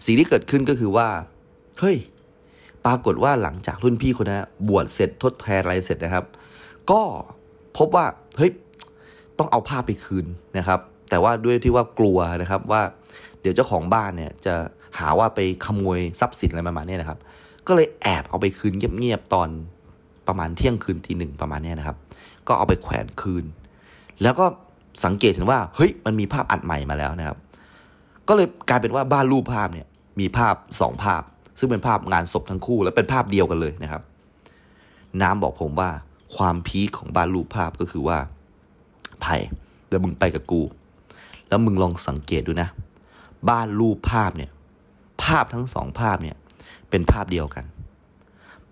[0.04, 1.08] สิ่งที่เกิดขึ้นก็คือว่า
[1.80, 1.96] เฮ้ย
[2.86, 6.24] ปรากฏว่าหลังจากรุ่นพี่คนนั้นบวชเสร็จทดแทนอะไรเสร็จนะครับ
[6.90, 7.00] ก็
[7.78, 8.06] พบว่า
[8.38, 8.50] เฮ้ย
[9.38, 10.26] ต้องเอาภาพไปคืน
[10.58, 12.82] นะครับ แต่ว่าด้วยที่ว่ากลัวนะครับว่า
[13.40, 14.54] เดี๋ยวเจ้าของบ้านเนี่ยจะ
[14.98, 17.18] หาว่าไปขโมยทรัพย์สินอะไรประมาณนี้นะครับ
[17.66, 19.48] ก็เลยแอบเอาไปคืนเงียบๆตอน
[20.28, 21.96] ประมาณเที่ยงคืนทีหนึ่งประมาณนี้นะครับ
[22.48, 23.44] ก็เอาไปแขวนคืน
[24.22, 24.46] แล้วก็
[25.04, 27.36] สังเกตเห็นว่าเฮ้ยมันมีภาพอัดใหม่มาแล้วนะครับ
[28.28, 29.86] ก็เลยกลายเป็นว่าบ้านรูปภาพเนี่ย
[30.20, 31.22] มีภาพสองภาพ
[31.58, 34.02] ซึ่งเป็นภาพงานศพทั้งคู่ และเป็นภาพเดียวกันเลยนะครับ
[35.22, 35.90] น้ำบอกผมว่า
[36.36, 38.18] ความพีคของบ้านรูปภาพก็คือว่า
[39.20, 39.36] ไผ่
[39.86, 40.62] เดี๋ยวมึงไปกับกู
[41.48, 42.68] แล้วมึงลองสังเกตดูนะ
[43.48, 44.50] บ้านรูปภาพเนี่ย
[45.22, 46.36] ภาพทั้งสองภาพเนี่ย
[46.90, 47.64] เป็นภาพเดียวกัน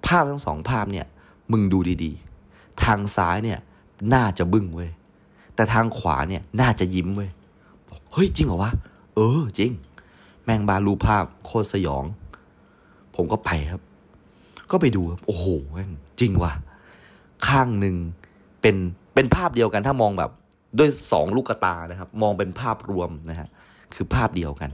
[0.06, 1.06] ภาพทั้งสองภาพเนี่ย
[1.52, 3.58] มึงดูดีๆ ทางซ้ายเนี่ย
[4.14, 4.90] น่าจะบึ้งเว้ย
[5.54, 7.30] แต่ทางขวาเนี่ยน่าจะยิ้มเว้ย
[8.12, 8.72] เฮ้ยจริงเหรอวะ
[9.14, 9.72] เออ จริง
[10.44, 12.04] แมงบาลูภาพโคตรสยอง
[13.16, 13.82] ผมก็ไปครับ
[14.70, 15.46] ก็ไปดูโอ้โห
[16.20, 16.52] จริงว่ะ
[17.48, 17.96] ข้างหนึ่ง
[18.60, 18.76] เป็น
[19.14, 20.30] เป็นภาพเดียวกันถ้ามองแบบ
[20.78, 23.48] ด้วยสองลูกตานะครับ มองเป็นภาพรวมนะฮะ
[23.94, 24.70] คือภาพเดียวกัน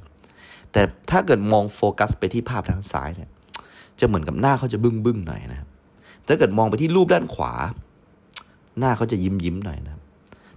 [0.72, 3.30] แต่ถ้าเกิดมองโฟกัสไปที่ภาพทางซ้ายเนี่ย
[4.00, 5.68] จะเหมือนกับหน้าเขาจะบึ้งบึ้งหน่อยนะครับ
[6.26, 7.52] ถ้าเกิดมองไปที่รูปด้านขวา
[8.78, 9.92] หน้าเขาจะยิ้มยิ้มหน่อยนะ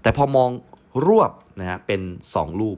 [0.01, 0.49] แต่พอมอง
[1.07, 2.01] รวบนะฮะเป็น
[2.33, 2.77] สองรูป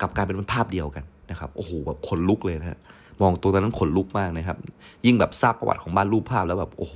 [0.00, 2.78] กับกายเป็นภาพเดียวกันนะครับโอ้โหแบบขนลุกเลยนะฮะ
[3.20, 4.58] มองตัวนั้นขนลุกมากนะครับ
[5.06, 6.94] ยิ่งแบบทราบประวัติของบ้านรูปภาพแล้วแบบโอ้โห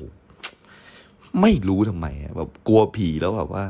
[1.40, 3.64] ไม่รู้ทำไมแบบกลัวผีแล้วแบบว่า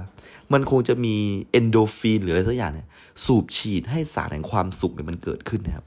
[0.53, 1.15] มันคงจะมี
[1.51, 2.89] เอนโดฟินหรืออะไรสักอย่างเนี่ย
[3.25, 5.87] สูบฉีดให้สารแห่งความสุขเนี่ยมันเกิดขึ้นนะครับ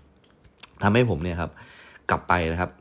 [0.83, 1.51] ทำให้ผมเนี่ยครับ
[2.09, 2.71] กลับไปนะครับ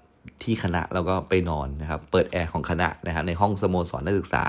[0.42, 4.42] ที่คณะแล้วก็ไปนอนนะครับ เปิดแอร์ของคณะนะครับในห้องสโมสรนักศึกษา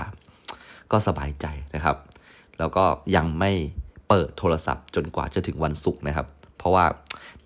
[0.92, 1.96] ก็สบายใจนะครับ
[2.58, 2.84] แล้วก็
[3.16, 3.52] ยังไม่
[4.08, 6.26] เปิดโทรศัพท์จนกว่าจะถึงวันศุกร์นะครับ
[6.58, 6.84] เพราะว่า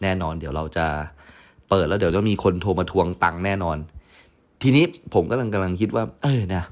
[0.02, 0.86] แน่นอนเดี๋ยวเราจะ
[1.70, 3.76] เปิดแล้วเดี๋ยวต้องมีคนโทรมาทวงตังค์แน่นอน
[4.62, 6.62] ทีนี้ผมก็กำลังกำลังคิดว่า เออนะ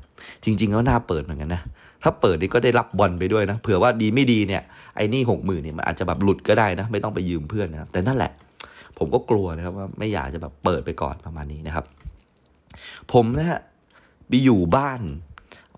[0.44, 1.62] จริง ๆ แล้วน่าเปิดเหมือนกันนะ
[2.02, 4.62] ถ้าเปิดนี่ก็ได้รับบอลไปด้วยนะเผื่อว่าดีไม่ดีเนี่ย
[4.96, 8.32] ไอ้นี่หกหมื่นเนี่ยมันอาจจะแบบหลุดก็ได้นะ ไม่ต้องไปยืมเพื่อนนะแต่นั่นแหละ
[8.98, 11.84] ผมก็กลัวนะครับว่าไม่อยากจะแบบเปิดไปก่อนประมาณนี้นะครับ
[13.12, 13.60] ผมนะฮะ
[14.28, 15.00] ไปอยู่บ้าน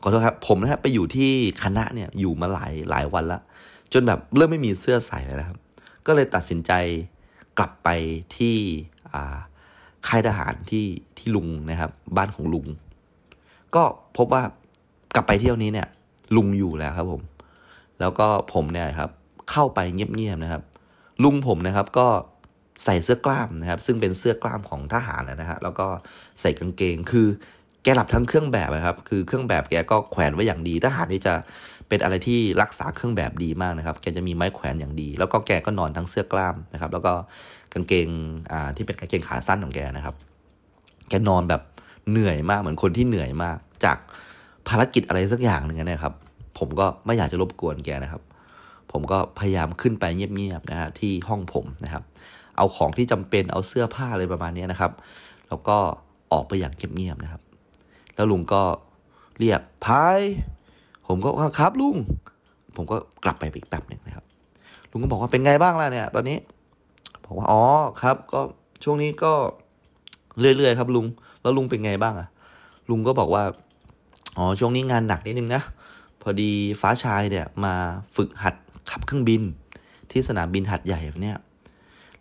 [0.02, 1.30] ขอโทษครับผมนะครับไปอยู่ที่
[1.62, 3.42] คณะเนี่ยอยู่มาหลายหลายวันล้ว
[3.92, 5.58] จนแบบเริ่มไม่มีเสื้อใส่แล้วนะครับ
[6.06, 6.72] ก็เลยตัดสินใจ
[7.58, 7.88] กลับไป
[8.36, 8.56] ที่
[10.08, 10.86] ค่ายทหารที่
[11.18, 12.66] ที่ลุงนะครับ บ้านของลุง
[13.74, 13.82] ก็
[14.16, 14.42] พบว่า
[15.14, 15.88] กลับไปเที่ยวนี้เนี่ย
[16.36, 17.22] ลุงอยู่แล้วครับผม
[18.00, 19.10] แล้วก็ผมเนี่ยครับ
[19.50, 20.62] เข้าไปเงียบๆนะครับ
[21.22, 22.08] ลุงผมนะครับก็
[22.84, 25.86] ใส่เสื้อกล้ามนะครับ ซึ่งเป็นเสื้อกล้ามของทหารนะฮะแล้วก็
[26.40, 27.26] ใส่กางเกงคือ
[27.82, 31.34] แกหลับทั้งเครื่องแบบนะครับ คือเครื่องแบบแกก็แขวนไว้อย่างดี ทหารนี่จะ
[31.88, 37.12] เป็นอะไรที่รักษาเครื่องแบบดีมากนะครับ แกจะมีไม้แขวนอย่างดี แล้วก็แกก็นอนทั้งเสื้อกล้ามนะครับ แล้วก็
[37.74, 38.08] กางเกง
[38.52, 40.14] อ่าที่เป็นกางเกงขาสั้นของแกนะครับ
[41.08, 41.62] แกนอนแบบ
[42.10, 43.96] เหนื่อยมากเหมือนคนที่เหนื่อยมาก จาก
[44.68, 46.14] ภารกิจอะไรสักอย่างหนึ่งนะครับ
[46.58, 48.22] ผมก็ไม่อยากจะรบกวนแกนะครับ
[48.92, 52.02] ผมก็พยายามขึ้นไปเงียบๆนะฮะที่ห้องผมนะครับ
[52.56, 54.92] เอาของที่จำเป็นเอาเสื้อผ้าอะไรประมาณนี้นะครับ
[55.48, 55.76] แล้วก็
[56.32, 57.42] ออกไปอย่างเงียบๆนะครับ
[58.14, 58.62] แล้วลุงก็
[59.38, 60.20] เรียกพาย
[61.08, 61.96] ผมก็ครับลุง
[62.76, 64.24] ผมก็กลับไปอีกแป๊บหนึ่งนะครับ
[64.90, 66.36] ลุงก็บอกว่าเป็นไงบ้างล่ะเนี่ย ตอนนี้
[67.24, 67.64] บอกว่าอ๋อ
[68.02, 68.40] ครับ ก็
[68.84, 69.32] ช่วงนี้ก็
[70.40, 71.06] เรื่อยๆครับ ลุง
[71.42, 72.28] แล้วลุงเป็นไงบ้างอะ
[72.90, 73.42] ลุงก็บอกว่า
[74.36, 75.62] อ๋อช่วงนี้งานหนักนิดนึงนะ
[76.22, 77.74] พอดีฟ้าชายเนี่ยมา
[78.16, 78.54] ฝึกหัด
[78.90, 79.42] ขับเครื่องบิน
[80.10, 81.38] ที่สนามบินหัดใหญ่แบบเนี้ย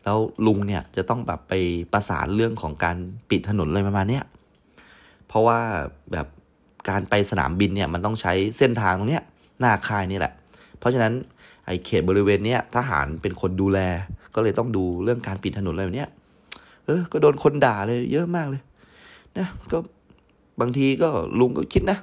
[0.03, 1.53] แล้วลุงเนี่ยจะต้องแบบไป
[1.93, 2.97] ประสานเรื่องของการ
[3.29, 4.23] ปิดถนนอะไรประมาณเนี้ย
[5.27, 5.59] เพราะว่า
[6.11, 6.27] แบบ
[6.89, 9.23] การไปสนามบินเนี่ยมันต้องใช้เส้นทางตรงเนี้ย
[9.59, 10.33] หน้าค่ายนี่แหละ
[10.79, 11.13] เพราะฉะนั้น
[11.65, 13.79] ไอ้เขตบริเวณเนี้ยทหารเป็นคนดูแล
[14.35, 16.09] ก็เลยต้องดูเรื่องการปิดถนนอะไรแบบเนี้ย
[16.85, 18.61] เออ ก็โดนคนด่าเลย เยอะมากเลย
[19.37, 19.77] นะ ก็
[20.61, 21.97] บางทีก็ลุงก็คิดนะ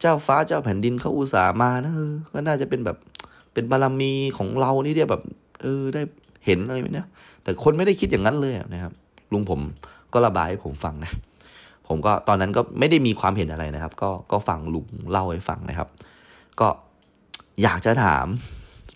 [0.00, 2.96] เจ้าฟ้าเจ้าแผ่นดินเขาอุตส่าห์มานะเออก็น่าจะเป็นแบบ
[3.52, 5.22] เป็นบารมีของเรานี่เดียแบบ
[5.62, 6.02] เออ ได้
[6.46, 7.06] เห็นอะไรแบบเนี้ย
[7.42, 8.92] แต่คนไม่ได้คิดอย่างนั้นเลยนะครับ
[9.32, 9.60] ลุงผม
[10.12, 11.12] ก็ระบายให้ผมฟังนะ
[11.88, 15.88] ผมก็ตอนนั้นก็ไม่ได้มีความเห็นอะไรนะครับ ก็ก็ฟังลุงเล่าให้ฟังนะครับ
[16.60, 16.68] ก็
[17.62, 18.26] อยากจะถาม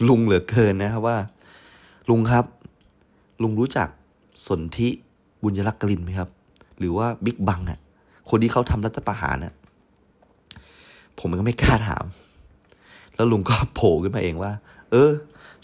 [0.09, 1.17] ลุงเหลือเกินนะครับว่า
[2.09, 2.45] ลุงครับ
[3.43, 3.89] ลุงรู้จัก
[4.47, 4.89] สนธิ
[5.43, 6.29] บุญยรักกลินไหมครับ
[6.79, 7.79] หรือว่าบิ๊กบังอะ
[8.31, 9.55] คนที่เขาทำรัฐประหารน่ะ
[11.19, 12.05] ผมก็ไม่กล้าถาม
[13.15, 14.53] แล้วลุงก็โผล่ขึ้นมาเองว่า
[14.91, 15.11] เออ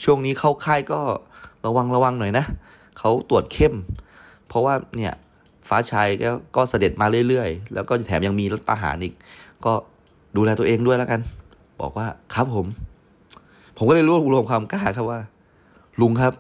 [0.05, 1.01] ช่วงนี้เข้าค่ายก็
[1.67, 2.45] ระวังระวังหน่อยนะ
[2.99, 3.75] เขาตรวจเข้ม
[4.49, 5.13] เพราะว่าเนี่ย
[5.69, 9.15] ฟ้าชายก็ก็เสด็จมาเรื่อยๆ แล้วก็แถมยังมีรัฐประหารอีก
[9.65, 9.73] ก็
[10.37, 11.21] ดูแลตัวเองด้วยแล้วกัน
[11.81, 12.67] บอกว่าครับผม
[13.77, 15.21] ผมก็เลยรวบรวมความกล้าครับว่า
[16.01, 16.33] ลุงครับ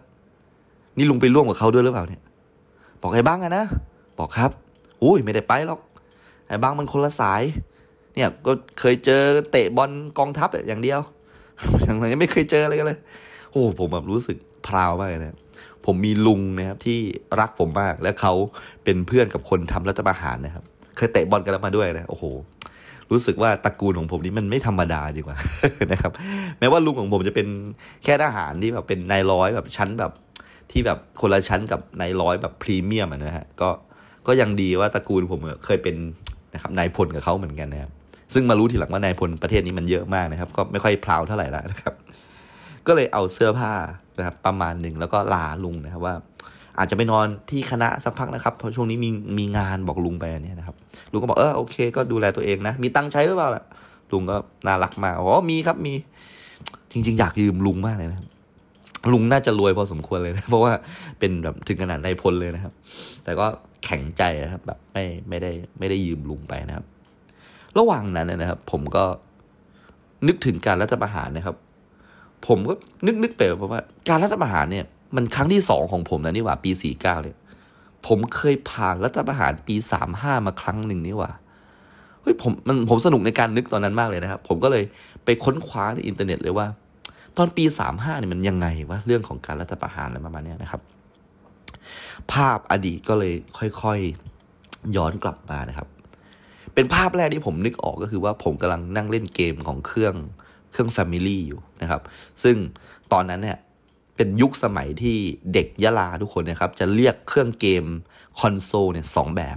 [0.96, 2.22] นี่ลุงไปร่วมกับเขาด้วยหรือเปล่าเนี่ย
[3.02, 3.64] บอกไอ้บ้างอะนะ
[4.18, 4.50] บอกครับ
[5.02, 5.80] อุ้ยไม่ได้ไปหรอก
[6.48, 7.42] ไอ้บ้างมันคนละสาย
[8.14, 11.00] เนี่ยก็เคยเจอเตะบอลกองทัพอย่างเดียว
[11.82, 12.98] อย่างไรไม่เคยเจออะไรกันเลย
[13.50, 15.36] โอ้ผมแบบรู้สึกพราวมากเลยนะ
[15.84, 16.98] ผมมีลุงนะครับที่
[17.40, 18.32] รักผมมากและเขา
[18.84, 20.64] เป็นเพื่อนกับคนทำรัฐประหารนะครับ
[20.96, 22.24] เคยเตะบอลกันแล้วมาด้วยนะโอ้โห
[23.12, 25.36] รู้สึกว่าตระกูลของผมนี่มันไม่ธรรมดาดีกว่า
[25.92, 26.12] นะครับ
[26.58, 27.46] แม้ว่าลุงของผมจะเป็น
[28.04, 30.12] แค่ทหารที่แบบเป็นนายร้อยแบบชั้นแบบ
[30.70, 33.68] ที่แบบคนละชั้นกับนายร้อยแบบพรีเมียมนะฮะก็
[34.26, 35.96] ก็ยังดีว่าตระกูลผมเคยเป็น
[36.54, 37.90] นะครับนายพลกับเขาเหมือนกันนะครับ
[38.34, 41.94] ซึ่งมารู้ทีหลังว่านายพลประเทศนี้มันเยอะมากนะครับ ก็ไม่ค่อยพลาวเท่าไหร่แล้วนะครับ
[42.86, 43.72] ก็เลยเอาเสื้อผ้า
[44.18, 46.14] นะครับประมาณหนึ่งแล้วก็ลาลุงนะครับว่า
[46.78, 50.76] อาจจะไปนอนที่คณะสักพักนะครับเพราะช่วงนี้มีมีงานบอกลุงไปเนี่ยนะครับ
[51.12, 53.64] ลุงก็บอกเออโอเค ก็ดูแลตัวเองนะ มีตังค์ใช้หรือเปล่าละ
[54.12, 54.36] ลุงก็
[54.66, 55.94] น่ารักมากอ๋อมีครับมี
[56.92, 58.20] จริง ๆ อยากยืมลุงมากเลยนะ
[59.12, 60.72] ลุงน่าจะรวยพอสมควรเลยนะ เพราะว่า
[61.18, 62.72] เป็นแบบถึงขนาดนายพลเลยนะครับ
[63.24, 63.46] แต่ก็
[63.84, 66.84] แข็งใจนะครับ แบบไม่ไม่ได้ไม่ได้ยืมลุงไปนะครับ
[67.78, 69.04] ระหว่างนั้นนะครับ ผมก็
[70.26, 71.56] นึกถึงการรัฐประหารนะครับ
[72.46, 72.74] ผมก็
[73.06, 77.36] นึกนึกไปว่า การรัฐประหารเนี่ย มันครั้งที่สองของผมนะนี่หว่าปีสี่เก้าเนี่ย
[78.06, 81.32] ผมเคยผ่านรัฐประหารปีสามห้ามาครั้งหนึ่งนี่หว่า
[82.22, 84.84] เฮ้ยผมมันผมสนุกในการนึกตอนนั้นมากเลยนะครับ ผมก็เลย
[85.24, 86.66] ไปค้นคว้าในอินเทอร์เน็ตเลยว่า
[87.36, 90.80] ตอนปีสามห้าเนี่ยมันยังไงวะเรื่องของการรัฐประหารอะไรประมาณนี้นะครับ
[92.32, 93.34] ภาพอดีตก็เลย
[93.82, 95.88] ค่อยๆย้อนกลับมานะครับ
[96.74, 100.14] เป็นภาพแรกที่ผมนึกออกก็คือว่าผมกำลังนั่งเล่นเกมของเครื่อง
[100.70, 102.02] เครื่อง Family อยู่นะครับ
[102.42, 102.56] ซึ่ง
[103.12, 103.58] ตอนนั้นเนี่ย
[104.16, 105.16] เป็นยุคสมัยที่
[105.52, 107.84] เด็กยะลาทุกคนนะครับ จะเรียกเครื่องเกม
[108.40, 109.56] คอนโซลเนี่ยสองแบบ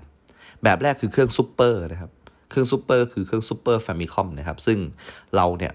[0.64, 2.12] แบบแรกคือเครื่องซูเปอร์นะครับ
[2.50, 4.78] เครื่องซูเปอร์คือเครื่อง Super Famicom นะครับ ซึ่ง
[5.36, 5.74] เราเนี่ย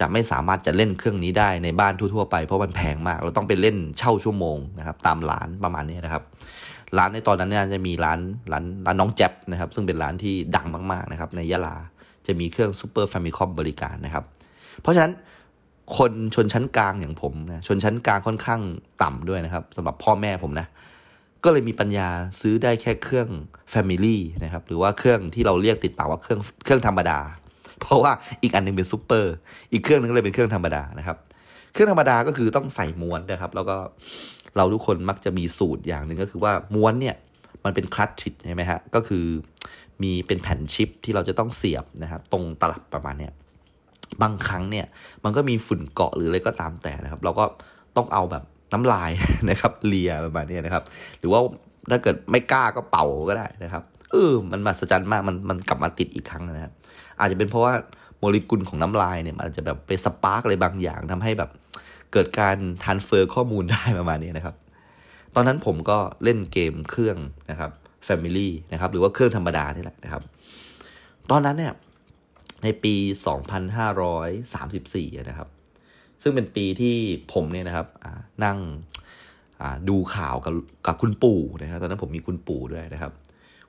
[0.00, 6.22] จะไม่สามารถจะเล่นเครื่องนี้ได้ในบ้านทั่วๆไปเพราะมันแพงมาก เราต้องไปเล่นเช่าชั่วโมงนะครับ ตามร้านประมาณนี้นะครับ
[6.98, 8.18] ร้านในตอนนั้นเนี่ยจะมีร้าน
[8.52, 11.76] ร้านร้านน้องแจ๊บนะครับ ซึ่งเป็นร้านที่ดังมากๆนะครับในยะลา
[12.26, 14.24] จะมีเครื่องซูเปอร์แฟมิคอมบริการนะครับ
[14.82, 15.12] เพราะฉะนั้น
[15.96, 18.60] คนชนชั้นกลางอย่างผมนะชนชั้นกลางค่อนข้าง
[19.02, 20.66] ต่ำด้วยนะครับสำหรับพ่อแม่ผมนะ
[21.44, 22.08] ก็เลยมีปัญญา
[22.40, 23.28] ซื้อได้แค่เครื่อง
[23.72, 27.18] Family นะครับ หรือว่าเครื่องที่เราเรียกติดปากว่าเครื่องเครื่องธรรมดา
[27.80, 29.34] เพราะว่าอีกอันหนึงเป็นซูเปอร์
[29.72, 31.16] อีกเครื่องนึงเลยเป็นเครื่องธรรมดานะครับ
[31.72, 33.76] เครื่องธรรมดาก็คือต้องใส่ม้วนนะครับ แล้วก็
[34.56, 37.16] เราทุกคนมักจะมีสูตรอย่างหนึ่งก็คือว่าม้วนเนี่ย
[37.64, 39.24] มันเป็นคลัตชิดใช่ไหมฮะก็คือ
[40.02, 43.32] มีเป็นแผ่นชิปที่เราจะต้องเสียบนะครับตรงตลับประมาณเนี้ย
[44.22, 44.86] บางครั้งเนี่ย
[45.24, 47.44] มันก็มีฝุ่นเกาะหรืออะไรก็ตามแต่นะครับ เราก็
[47.96, 49.10] ต้องเอาแบบน้ำลาย
[49.50, 50.84] นะครับเลียประมาณนี้นะครับ
[51.18, 51.40] หรือว่า
[51.90, 56.72] ถ้าเกิดไม่กล้าก็เป่าก็ได้นะครับเออมันมหัศจรรย์มากมันมันกลับมาติดอีกครั้งนะครับ
[57.20, 57.74] อาจจะเป็นเพราะว่า
[58.18, 61.50] โมเลกุลของน้ำลายเนี่ยมันอาจจะแบบไปสปาร์กอะไรบางอย่างทำให้แบบ
[62.12, 64.54] เกิดการทานเฟอร์ข้อมูลได้ประมาณนี้นะครับ
[65.34, 67.16] ตอนนั้นผมก็เล่นเกมเครื่อง
[67.50, 67.70] นะครับ
[68.06, 70.22] Family นะครับ หรือว่าเครื่องธรรมดานี่แหละนะครับ
[71.30, 71.72] ตอนนั้นเนี่ย
[72.62, 72.94] ในปี
[73.66, 75.48] 2534 นะครับ
[76.22, 76.96] ซึ่งเป็นปีที่
[77.32, 77.86] ผมเนี่ยนะครับ
[78.44, 78.58] นั่ง
[79.88, 80.54] ดูข่าวกับ
[80.86, 83.12] กับคุณปู่นะครับตอนนั้นผมมีคุณปู่ด้วยนะครับ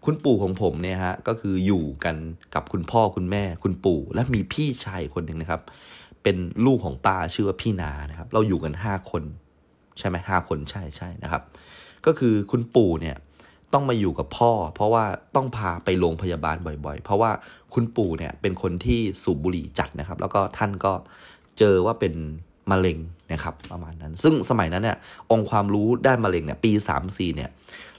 [0.05, 2.15] คุณปู่ของผมเนี่ยฮะก็คืออยู่กัน
[2.55, 5.61] กับคุณพ่อคุณแม่คุณปู่ และมีพี่ชายคนหนึ่งนะครับ
[6.23, 9.23] เป็นลูกของป้าชื่อว่าพี่นานะครับ เราอยู่กันห้าคน
[9.99, 11.41] ใช่ไหมห้าคนใช่ใช่นะครับ
[12.05, 13.15] ก็คือคุณปู่เนี่ย
[13.73, 15.03] ต้องมาอยู่กับพ่อ เพราะว่า
[15.35, 17.31] ต้องพาไปโรงพยาบาลบ่อยๆ เพราะว่า
[17.73, 20.93] คุณปู่เนี่ยเป็นคนที่สูบบุหรี่จัดนะครับ แล้วก็ท่านก็
[21.57, 22.13] เจอว่าเป็น
[22.71, 22.97] มะเร็ง
[23.33, 24.97] นะครับประมาณนั้น ซึ่งสมัยนั้นเนี่ย
[25.31, 27.49] องค์ความรู้ด้านมะเร็งเนี่ยปี 3 4เนี่ย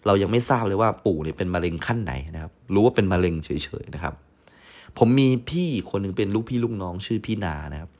[0.07, 3.51] เรายังไม่ทราบเลยว่าปู่เนี่ยเป็นมะเร็งขั้นไหนนะครับ รู้ว่าเป็นมะเร็งเฉ
[3.83, 4.15] ยๆนะครับ
[4.99, 7.91] ผมมีพี่คนหนึ่งเป็นลูกพี่ลูกน้องชื่อพี่นานะครับ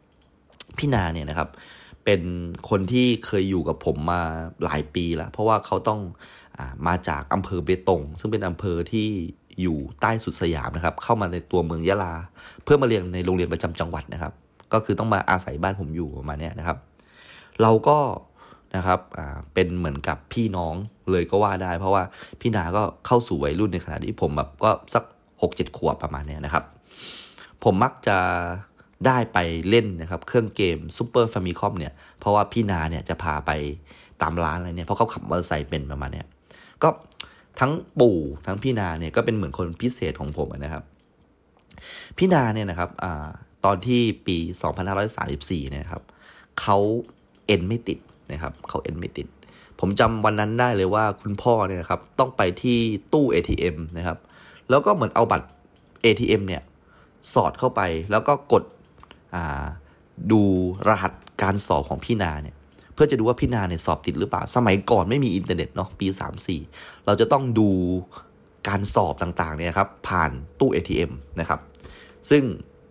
[0.79, 1.49] พี่นาเนี่ยนะครับ
[2.05, 2.21] เป็น
[2.71, 4.23] คนที่เคยอยู่กับผมมา
[4.65, 6.01] หลายปีแล้ว เพราะว่าเขาต้อง
[6.87, 9.09] มาจากอำเภอเบตง ซึ่งเป็นอำเภอที่
[9.61, 12.15] อยู่ใต้สุดสยามนะครับ เข้ามาในตัวเมืองยะลา
[12.65, 14.33] เพื่อมาเรียนในโรงเรียนประจำจังหวัดนะครับ
[14.73, 16.77] ก็คือต้องมาอาศัยบ้านผมอยู่ประมาณนี้นะครับ
[17.63, 17.99] เราก็
[18.77, 19.01] นะครับ
[19.55, 20.75] เป็นเหมือนกับพี่น้อง
[21.11, 22.03] เลยก็ว่าได้ เพราะว่า
[22.41, 25.05] พี่นาก็เข้าสู่วัยรุ่นในขณะที่ผมแบบก็สัก
[25.43, 26.65] หกเจ็ดขวบประมาณนี้นะครับ
[27.65, 28.19] ผมมักจะ
[29.07, 33.51] ได้ไปเล่นนะครับ เครื่องเกม Super Famicom เนี่ย เพราะว่าพี่นาเนี่ยจะพาไป
[34.23, 36.27] ตามร้านอะไรเนี่ย เพราะเขาขับมอเตอร์ไซค์เป็นประมาณเนี้ย
[36.83, 36.91] ก็
[37.61, 40.85] ทั้งปู่ทั้งพี่นาเนี่ยก็เป็นเหมือนคนพิเศษของผมนะครับ
[42.19, 43.07] พี่นาเนี่ยนะครับอ
[43.65, 44.37] ตอนที่ปี
[45.05, 46.03] 2534เนี่ยนะครับ
[46.61, 46.79] เขา
[47.47, 47.99] เอ็นไม่ติด
[48.33, 49.27] นะครับเขาเอ็นไม่ติด
[49.81, 52.79] ผมจำวันนั้นได้เลยว่าคุณพ่อเนี่ยนะครับต้องไปที่
[53.13, 54.19] ตู้ ATM นะครับ
[54.71, 55.49] แล้วก็เหมือนเอาบัตร
[56.05, 56.63] ATM เนี่ย
[57.35, 58.65] สอดเข้าไปแล้วก็กด
[60.33, 60.43] ดู
[60.89, 61.13] รหัส
[61.43, 62.57] การสอบของพี่นาเนี่ย
[63.03, 66.07] พื่อจะดูว่าพี่นาเนี่ยสอบติดหรือเปล่า สมัยก่อนไม่มีอินเทอร์เน็ตเนาะปี
[66.57, 67.69] 3-4 เราจะต้องดู
[68.69, 71.11] การสอบต่างๆเนี่ยครับผ่านตู้ ATM
[71.41, 71.61] นะครับ
[72.31, 72.43] ซึ่ง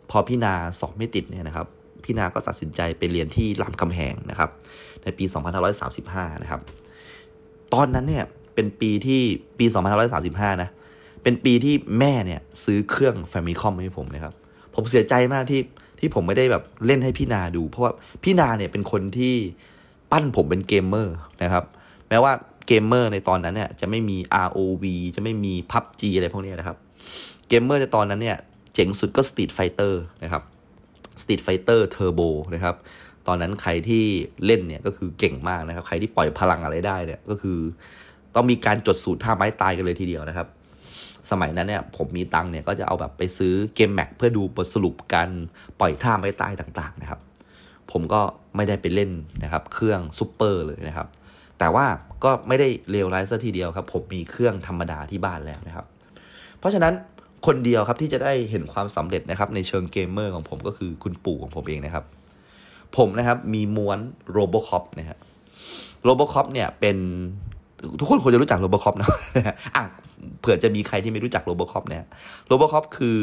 [0.09, 1.67] พอพี่นาสอบไม่ติดเนี่ยนะครับ
[2.03, 4.49] พี่นาก็ตัดสินใจไปเรียนที่รามคำแหงนะครับ
[5.03, 5.25] ในปี
[5.83, 6.61] 2535 นะครับ
[7.73, 9.21] ตอนนั้นเนี่ยเป็นปีที่
[9.59, 9.65] ปี
[10.13, 10.69] 2535 นะ
[11.23, 14.33] เป็นปีที่แม่เนี่ยซื้อเครื่อง Famicom ให้ผมนะครับ
[14.75, 15.61] ผมเสียใจมากที่
[15.99, 17.93] ที่ผมไม่ได้แบบเล่นให้พี่นาดู เพราะว่า
[18.23, 19.35] พี่นาเนี่ยเป็นคนที่
[20.11, 21.63] ปั้นผมเป็นเกมเมอร์นะครับ
[22.09, 22.33] แม้ว่า
[22.67, 24.17] เกมเมอร์ในตอนนั้นเนี่ยจะไม่มี
[24.47, 24.83] ROV
[25.15, 26.77] จะไม่มี PUBG อะไรพวกนี้นะครับ
[27.47, 28.37] เกมเมอร์ในตอนนั้นเนี่ย
[28.73, 29.93] เจ๋งสุดก็ Street Fighter
[30.23, 30.43] นะครับ
[31.21, 32.75] Street Fighter Turbo นะครับ
[33.27, 34.03] ตอนนั้นใครที่
[34.45, 37.57] เล่นเนี่ยก็คือเก่งมากนะครับ ใครที่ปล่อยพลังอะไรได้เนี่ยก็คือ
[38.35, 40.47] ต้องมีการจดสูตรท่าไม้ตายกันเลยทีเดียวนะครับ
[41.31, 45.29] สมัยนั้นเนี่ยผมมีตังค์เนี่ยก็จะเอาแบบไปซื้อเกมแม็กเพื่อดูบทสรุปการ
[45.79, 47.19] ปล่อยท่าไม้ตายต่างๆนะครับ
[47.91, 48.21] ผมก็
[48.55, 49.11] ไม่ได้ไปเล่น
[49.43, 51.07] นะครับ เครื่องซูเปอร์เลยนะครับ
[51.59, 51.85] แต่ว่า
[52.23, 55.85] ก็ไม่ได้เลวร้ายซะทีเดียวครับ ผมมีเครื่องธรรมดาที่บ้านแล้วนะครับ
[56.59, 56.93] เพราะฉะนั้น
[57.47, 62.05] คนเดียวครับที่จะได้เห็นความสำเร็จนะครับ ในเชิงเกมเมอร์ของผมก็คือคุณปู่ของผมเองนะครับ
[62.97, 63.99] ผมนะครับมีม้วน
[64.31, 65.17] RoboCop นะฮะ
[66.03, 66.97] RoboCop เนี่ยเป็น
[67.99, 69.09] ทุกคนควรจะรู้จัก RoboCop นะ
[69.75, 69.83] อะ
[70.39, 72.03] เผื่อจะมีใครที่ไม่รู้จัก RoboCop เนี่ย
[72.47, 73.19] RoboCop คือ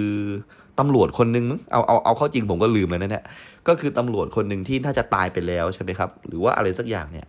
[0.79, 3.25] ตำรวจคนหนึ่งเอาเอาเอาเข้าจริงผมก็ลืมเลยนะเนี่ย
[3.69, 7.27] ก็คือตำรวจคนหนึ่งที่น่าจะตายไปแล้วใช่ไหมครับ หรือว่าอะไรสักอย่างเนี่ย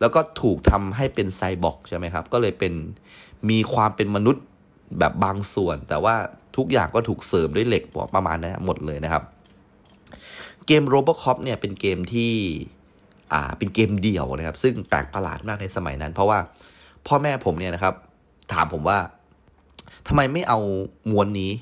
[0.00, 2.72] แล้วก็ถูกทำให้เป็นไซบอร์กใช่ไหมครับ ก็เลยเป็น
[3.50, 4.44] มีความเป็นมนุษย์
[4.98, 6.14] แบบบางส่วน แต่ว่า
[6.56, 7.82] ทุกอย่างก็ถูกเสริมด้วยเหล็ก
[8.14, 9.22] ประมาณนั้นหมดเลยนะครับ
[10.66, 12.32] เกม Robocop เนี่ยเป็นเกมที่
[13.32, 16.38] อ่าเป็นเกมเดี่ยวนะครับ ซึ่งแปลกประหลาดมากในสมัยนั้น เพราะว่า
[17.06, 17.94] พ่อแม่ผมเนี่ยนะครับ
[18.52, 18.98] ถามผมว่า
[20.08, 20.58] ทำไมไม่เอา
[21.10, 21.52] มวนนี้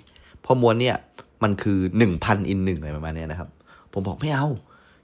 [0.42, 0.97] เพราะมวนเนี่ย
[1.42, 3.49] มันคือหนึ่งพันอินหนึ่งอะไรประมาณนี้นะครับ
[3.92, 4.47] ผมบอกไม่เอา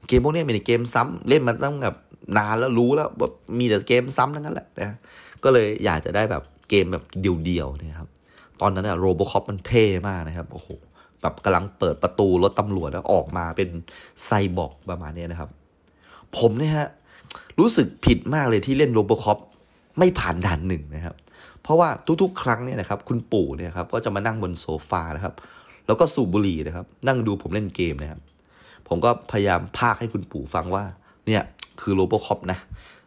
[0.09, 1.97] เกมพวกนี้เป็นเกมซ้ำเล่นมันต้งแบบ
[2.39, 4.97] นานแล้วรู้แล้วแบบมีแต่เกมซ้ำทั้งนั้นแหละนะ
[5.45, 8.09] ก็เลยอยากจะได้แบบเกมแบบเดี่ยวๆนะครับ
[8.61, 10.69] ตอนนั้นอะโรบอคอปมันเท่มากนะครับโอ้โห
[11.21, 13.69] แบบกำลังเปิดประตูรถตำรวจแล้วออกมาเป็น
[14.25, 15.51] ไซบอร์กประมาณนี้นะครับ
[16.39, 16.89] ผมเนี่ยฮะ
[17.59, 19.39] รู้สึกผิดมากเลยที่เล่น RoboCop
[19.99, 21.15] ไม่ผ่านด่านหนึ่งนะครับ
[21.63, 21.89] เพราะว่า
[22.23, 25.35] ทุกๆ ครั้งเนี่ยนะครับ คุณปู่เนี่ยครับก็จะมานั่งบนโซฟานะครับ
[25.87, 28.21] แล้วก็สูบบุหรี่นะครับ นั่งดูผมเล่นเกมนะครับ
[28.89, 30.85] ผมก็พยายามพากย์ให้คุณปู่ฟังว่า
[31.27, 31.43] เนี่ย
[31.81, 32.59] คือ RoboCop นะ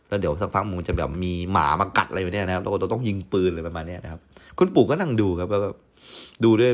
[0.07, 4.19] แล้วเดี๋ยวสักพักมันจะแบบมีหมามากัดอะไรแบบนี้นะครับ แล้วเราต้องยิงปืนอะไรประมาณนี้นะครับ
[4.59, 5.69] คุณปู่ก็นั่งดูครับแล้วก็
[6.43, 6.71] ดูด้วย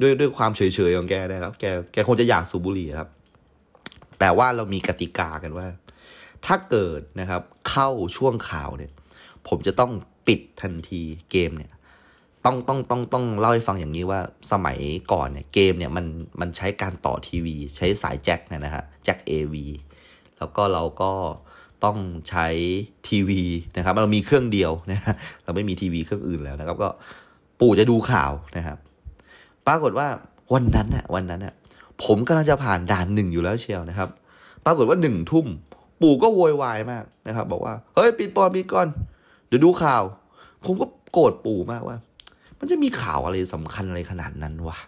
[0.00, 3.08] ด้วยด้วยความเฉยๆของแกนะครับ แกแกคงจะอยากสูบบุหรี่ครับ
[4.20, 5.66] แต่ว่าเรามีกติกากันว่า
[6.46, 8.92] ถ้าเกิดนะครับ เข้าช่วงข่าวเนี่ย
[9.48, 9.92] ผมจะต้อง
[10.26, 11.72] ปิดทันทีเกมเนี่ย
[12.44, 14.20] ต้องต้องต้องต้องเล่าให้ฟังอย่างนี้ว่า
[14.52, 14.78] สมัย
[15.12, 16.06] ก่อนเนี่ยเกมเนี่ยมัน
[16.40, 19.54] มันใช้การต่อทีวี ใช้สายแจ็คเนะฮะแจ็ค AV
[20.38, 21.12] แล้วก็เราก็
[21.84, 22.46] ต้องใช้
[23.08, 23.42] ทีวี
[23.76, 25.14] นะครับเรามีเครื่องเดียวนะฮะ
[25.44, 26.88] เราไม่มีทีวีเครื่องอื่นแล้วนะครับ ก็
[27.60, 28.78] ปู่จะดูข่าวนะครับ
[29.66, 30.08] ปรากฏว่า
[30.54, 31.54] วันนั้นน่ะวันนั้นน่ะ
[32.04, 34.08] ผมกำลังจะผ่านด่านหนึ่งอยู่แล้วเชียวนะครับ
[34.64, 35.46] ปรากฏว่าหนึ่งทุ่ม
[36.02, 38.88] ปู่ก็โวยวายมากนะครับ บอกว่าเฮ้ยปิดปอนปิดก่อน
[39.48, 40.02] เดี๋ยวดูข่าว
[40.64, 41.96] ผมก็โกรธปู่มากว่า
[42.60, 44.78] มันจะมีข่าวอะไรสำคัญอะไรขนาดนั้นวะ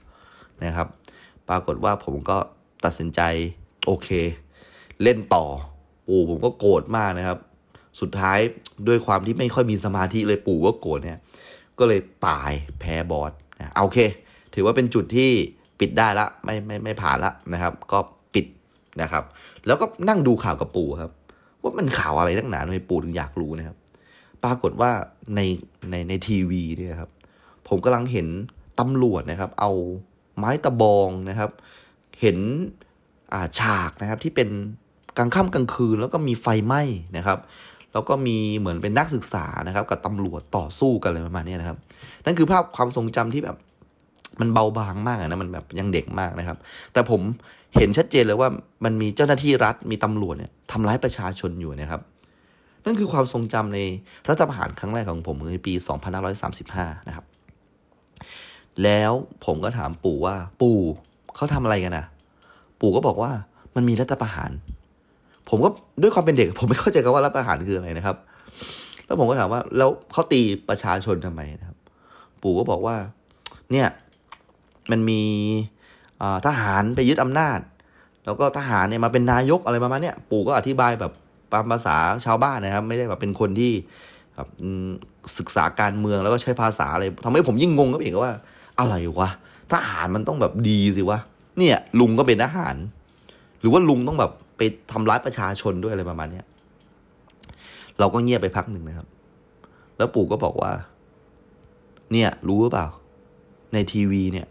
[0.64, 0.88] นะครับ
[1.48, 2.36] ปรากฏว่าผมก็
[2.84, 3.20] ตัดสินใจ
[3.86, 4.08] โอเค
[5.02, 5.44] เล่นต่อ
[6.08, 7.38] ปู่ผมก็โกรธมากนะครับ
[8.00, 8.38] สุดท้าย
[8.88, 11.18] ด้วยความที่ไม่ค่อยมีสมาธิเลยปู่ก็โกรธเนี่ย
[11.78, 12.50] ก็เลยตาย
[12.80, 13.98] แพ้บอสนะโอเค
[14.54, 15.30] ถือว่าเป็นจุดที่
[15.80, 17.98] ปิดได้ละไม่ไม่ไม่ผ่านละนะครับ ก็
[18.34, 18.46] ปิด
[19.02, 19.24] นะครับ
[19.66, 21.10] แล้วก็นั่งดูข่าวกับปู่ครับ
[21.62, 23.76] ว่ามันข่าวอะไรตั้งหนานทำไมปู่ถึงอยากรู้นะครับ
[24.44, 24.90] ปรากฏว่า
[25.36, 25.40] ใน
[25.90, 27.10] ในในทีวีเนี่ยครับ
[27.68, 28.28] ผมกำลังเห็น
[28.80, 29.72] ตำรวจนะครับ เอา
[30.38, 31.50] ไม้ตะบองนะครับ
[32.20, 32.38] เห็น
[33.34, 34.48] อาฉากนะครับที่เป็น
[35.18, 36.82] กลางค่ำกลางคืน แล้วก็มีไฟไหม้
[37.16, 37.38] นะครับ
[37.92, 41.78] แล้วก็มีเหมือนเป็นนักศึกษานะครับ กับตำรวจต่อสู้กันอะไรประมาณนี้นะครับ
[42.24, 43.56] นั่นคือภาพความทรงจำที่แบบ
[44.40, 46.58] มันเบาบางมากนะมันแบบยังเด็กมากนะครับ
[46.92, 47.20] แต่ผม
[47.76, 48.48] เห็นชัดเจนเลยว่า
[48.84, 52.00] มันมีเจ้าหน้าที่รัฐมีตำรวจเนี่ยทำร้ายประชาชนอยู่นะครับ
[52.84, 53.80] นั่นคือความทรงจำใน
[54.28, 55.72] รัฐประหารครั้งแรกของผมในปี
[56.40, 57.24] 2535 นะครับ
[58.84, 59.12] แล้ว
[59.46, 60.78] ผมก็ถามปู่ว่า ปู่
[61.36, 62.06] เขาทำอะไรกันนะ
[62.80, 63.30] ปู่ก็บอกว่า
[63.74, 64.50] มันมีรัฐประหาร
[65.48, 65.68] ผมก็
[66.02, 68.16] ด้วยความเป็นเด็ก ผมไม่เข้าใจคำว่ารัฐประหารคืออะไรนะครับ
[69.06, 71.76] แล้วผมก็ถามว่า แล้วเขาตีประชาชนทำไมนะครับ
[72.42, 72.96] ปู่ก็บอกว่า
[73.72, 73.88] เนี่ย
[74.90, 75.22] มันมี
[76.46, 77.58] ทหารไปยึดอำนาจ
[78.24, 81.12] แล้วก็ทหารเนี่ยมาเป็นนายกอะไรประมาณเนี้ยปู่ก็อธิบายแบบ
[81.52, 83.72] ตามภาษาชาวบ้านนะครับ ไม่ได้แบบเป็นคนที่
[84.34, 84.48] แบบ
[85.38, 88.32] ศึกษาการเมืองแล้วก็ใช้ภาษาอะไรทำให้ผมยิ่งงงก็เองว่า
[88.78, 89.28] อะไรวะ
[89.72, 91.18] ทหารมันต้องแบบดีสิวะ
[91.58, 92.76] เนี่ย ลุงก็เป็นทหาร
[93.60, 94.60] หรือว่าลุงต้องแบบไป
[94.92, 96.46] ทำร้ายประชาชนด้วยอะไรประมาณเนี้ย
[97.98, 99.08] เราก็เงียบไปพักหนึ่งนะครับ
[99.96, 100.72] แล้วปู่ก็บอกว่า
[102.12, 102.88] เนี่ย รู้หรือเปล่า
[103.72, 104.46] ในทีวีเนี่ย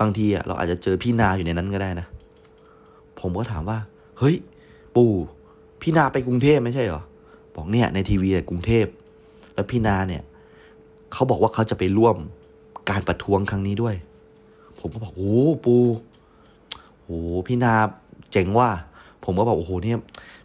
[0.00, 2.06] บางทีอะเราอาจจะเจอพี่นาอยู่ในนั้นก็ได้นะ
[3.20, 3.78] ผมก็ถามว่า
[4.18, 4.36] เฮ้ย
[4.96, 5.12] ปู่
[5.80, 7.02] พี่นาไปกรุงเทพไม่ใช่เหรอ
[7.54, 8.86] บอกเนี่ยในทีวีแต่กรุงเทพ
[9.54, 10.22] แล้วพี่นาเนี่ย
[11.12, 12.16] เขาบอกว่าเขาจะไปร่วม
[12.90, 13.94] การประท้วงครั้งนี้ด้วย
[14.80, 15.34] ผมก็บอกโอ้
[15.64, 15.76] ปู
[17.02, 17.74] โอ้พี่นา
[18.32, 18.68] เจ๋งว่า
[19.24, 19.98] ผมก็บอกโอ้โหเนี่ย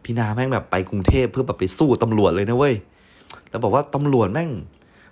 [0.03, 2.75] พี่นาแม่งแบบไปกรุงเทพเพื่อแบบไปสู้ตำรวจเลยนะเว้ย
[3.49, 4.49] แล้วบอกว่าตำรวจแม่ง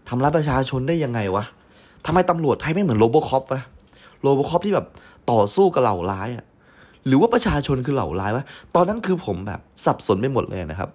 [0.08, 1.44] ทำร้ายประชาชนได้ยังไงวะ
[2.06, 3.62] ทำไมตำรวจไทยไม่เหมือนโรบคอปวะ
[4.22, 4.86] โรบคอปที่แบบ
[5.32, 6.46] ต่อสู้กับเหล่าร้ายอะ
[7.08, 10.90] หรือว่าประชาชนคือเหล่าร้ายวะตอนนั้นคือผมแบบสับสนไปหมดเลยนะครับ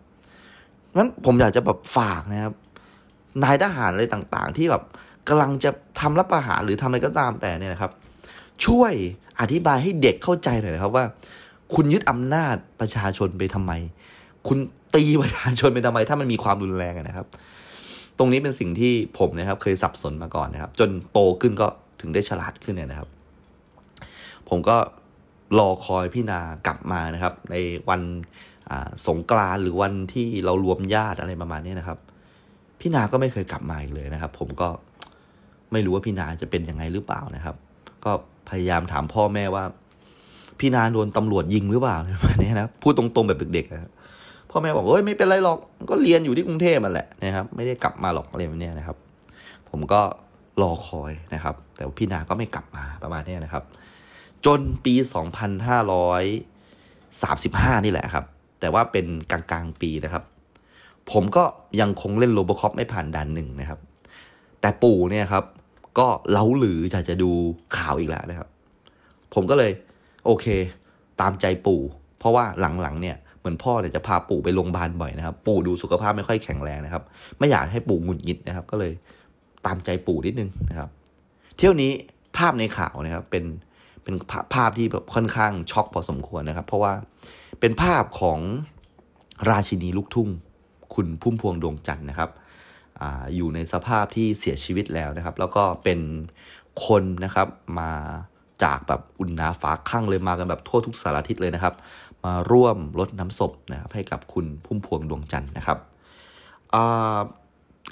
[0.97, 2.55] นั้นผมอยากจะแบบฝากนะครับ
[3.43, 4.83] นายทหารอะไรต่างๆ ที่แบบ
[5.29, 5.71] กำลังจะ
[6.01, 7.93] ทำรับประหารหรือทำอะไรก็ตามแต่เนี่ยนะครับ
[8.67, 8.93] ช่วย
[9.41, 11.05] อธิบายให้เด็กเข้าใจหน่อยนะครับว่า
[11.75, 13.73] คุณยึดอำนาจประชาชนไปทำไม
[14.49, 14.59] คุณ
[14.95, 17.27] ตีประชาชนไปทำไม ถ้ามันมีความรุนแรงนะครับ
[18.19, 21.67] ตรงนี้เป็นสิ่งที่ผมนะครับ เคยสับสนมาก่อนนะครับ จนโตขึ้นก็
[22.01, 23.09] ถึงได้ฉลาดขึ้นเนี่ยนะครับ
[24.49, 24.77] ผมก็
[25.59, 27.57] รอคอยพี่นากลับมานะครับ ใน
[27.89, 28.01] วัน
[29.07, 31.99] สงกรานหรือวันที่เรารวมญาติอะไรประมาณนี้นะครับ
[32.81, 34.69] พี่นาก็ไม่เคยกลับมาอีกเลยนะครับ ผมก็
[35.75, 37.57] ไม่รู้ว่าพี่นาจะเป็นยังไงหรือเปล่านะครับ
[38.05, 38.13] ก็
[38.49, 39.65] พยายามถามพ่อแม่ว่า
[40.59, 43.91] พี่นาโดนตำรวจยิงหรือเปล่าประมาณนี้นะพูดตรงๆแบบเด็กๆนะ
[44.51, 45.59] พ่อแม่บอกเอ้ยไม่เป็นไรหรอก
[45.91, 48.97] ก็เรียนอยู่ที่กรุงเทพมันแหละนะครับไม่ได้กลับมาหรอกอะไรแบบนี้นะครับ
[49.71, 50.01] ผมก็
[50.63, 53.63] รอคอยนะครับ แต่พี่นาก็ไม่กลับมาประมาณนี้นะครับ
[54.47, 54.95] จนปี
[56.61, 58.25] 2535 นี่แหละครับ
[58.61, 60.25] แต่ว่าเป็นกลางๆปีนะครับ
[61.13, 61.45] ผมก็
[61.81, 63.79] ยังคงเล่นโรบอคอปไม่ผ่านด่านหนึ่งนะครับ
[64.61, 65.45] แต่ปู่เนี่ยครับ
[65.99, 67.31] ก็เล้าหรืออยากจะดู
[67.77, 68.49] ข่าวอีกแล้วนะครับ
[69.35, 69.73] ผมก็เลย
[70.27, 70.47] โอเค
[71.21, 71.81] ตามใจปู่
[72.19, 72.45] เพราะว่า
[72.81, 77.03] หลังๆเนี่ยเหมือนพ่อเนี่ยจะพาปู่ไปโรงพยาบาลบ่อยนะครับ ปู่ดูสุขภาพไม่ค่อยแข็งแรงนะครับ
[77.39, 78.93] ไม่อยากให้ปู่หงุดหงิดนะครับ ก็เลย
[79.67, 80.89] ตามใจปู่นิดนึงนะครับ
[81.57, 81.91] เที่ยวนี้
[82.37, 83.45] ภาพในข่าวนะครับเป็น
[84.03, 84.15] เป็น
[84.55, 86.93] ภาพที่แบบค่อนข้างช็อกพอสมควรนะครับ เพราะว่า
[87.61, 88.39] เป็นภาพของ
[89.51, 90.29] ราชินีลูกทุ่ง
[90.95, 92.31] คุณพุ่มพวงดวงจันทร์นะครับ
[93.01, 93.03] อ
[93.37, 96.01] อยู่ในสภาพที่เสียชีวิตแล้วนะครับ แล้วก็เป็น
[96.87, 97.49] คนนะครับ
[97.81, 97.93] มา
[98.65, 101.75] จากแบบอุ่นนาฝาข้างเลยมากันแบบทั่วทุกสารทิศเลยนะครับ
[102.25, 105.79] มาร่วมรดน้ำศพนะครับให้กับคุณพุ่มพวงดวงจันทร์นะครับ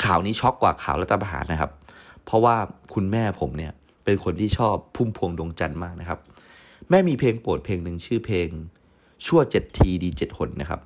[0.04, 1.70] ข่าวนี้ช็อกกว่าข่าวรัฐประหารนะครับ
[2.24, 2.56] เพราะว่า
[2.94, 3.72] คุณแม่ผมเนี่ย
[4.04, 6.18] เป็นคนที่ชอบพุ่มพวงดวงจันทร์มากนะครับ
[6.90, 8.48] แม่มีเพลงโปรดเพลงหนึ่งชื่อเพลง
[9.26, 10.80] ชั่วเจ็ดทีดีเจ็ดหนนะครับ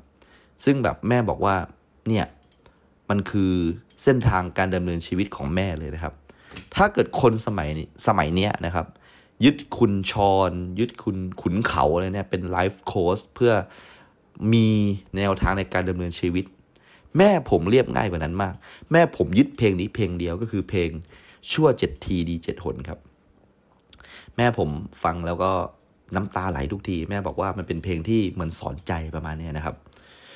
[0.64, 1.56] ซึ่งแบบแม่บอกว่า
[2.08, 2.26] เนี่ย
[3.10, 3.52] มันคือ
[4.02, 6.14] เส้นทางการดำเนินชีวิตของแม่เลยนะครับ
[6.74, 8.86] ถ้าเกิดคนสมัยนี้สมัยเนี้ยนะครับ
[9.44, 10.14] ยึดคุณช
[10.50, 13.52] รยึดคุณขุนเขาอะไรเนี่ยเป็นไลฟ์โค้ชเพื่อ
[14.52, 14.68] มี
[15.16, 16.44] แนวทางในการดำเนินชีวิต
[17.18, 18.54] แม่ผมเรียบง่ายกว่านั้นมาก
[18.92, 20.88] แม่ผมยึดเพลงนี้เพลงเดียวก็คือเพลง
[21.52, 22.98] ชั่วเจ็ดทีดีเจ็ดหนครับ
[24.36, 24.68] แม่ผม
[25.04, 25.50] ฟังแล้วก็
[26.14, 29.74] น้ำตาไหลทุกที แม่บอกว่ามันเป็นเพลงที่เหมือนสอนใจประมาณนี้นะครับ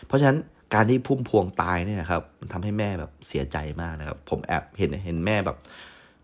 [0.06, 0.38] เพราะฉะนั้น
[0.74, 5.56] การที่พุ่มพวงตายเนี่ยครับมันทำให้แม่แบบเสียใจมากนะครับ ผมแอบเห็นเห็นแม่แบบ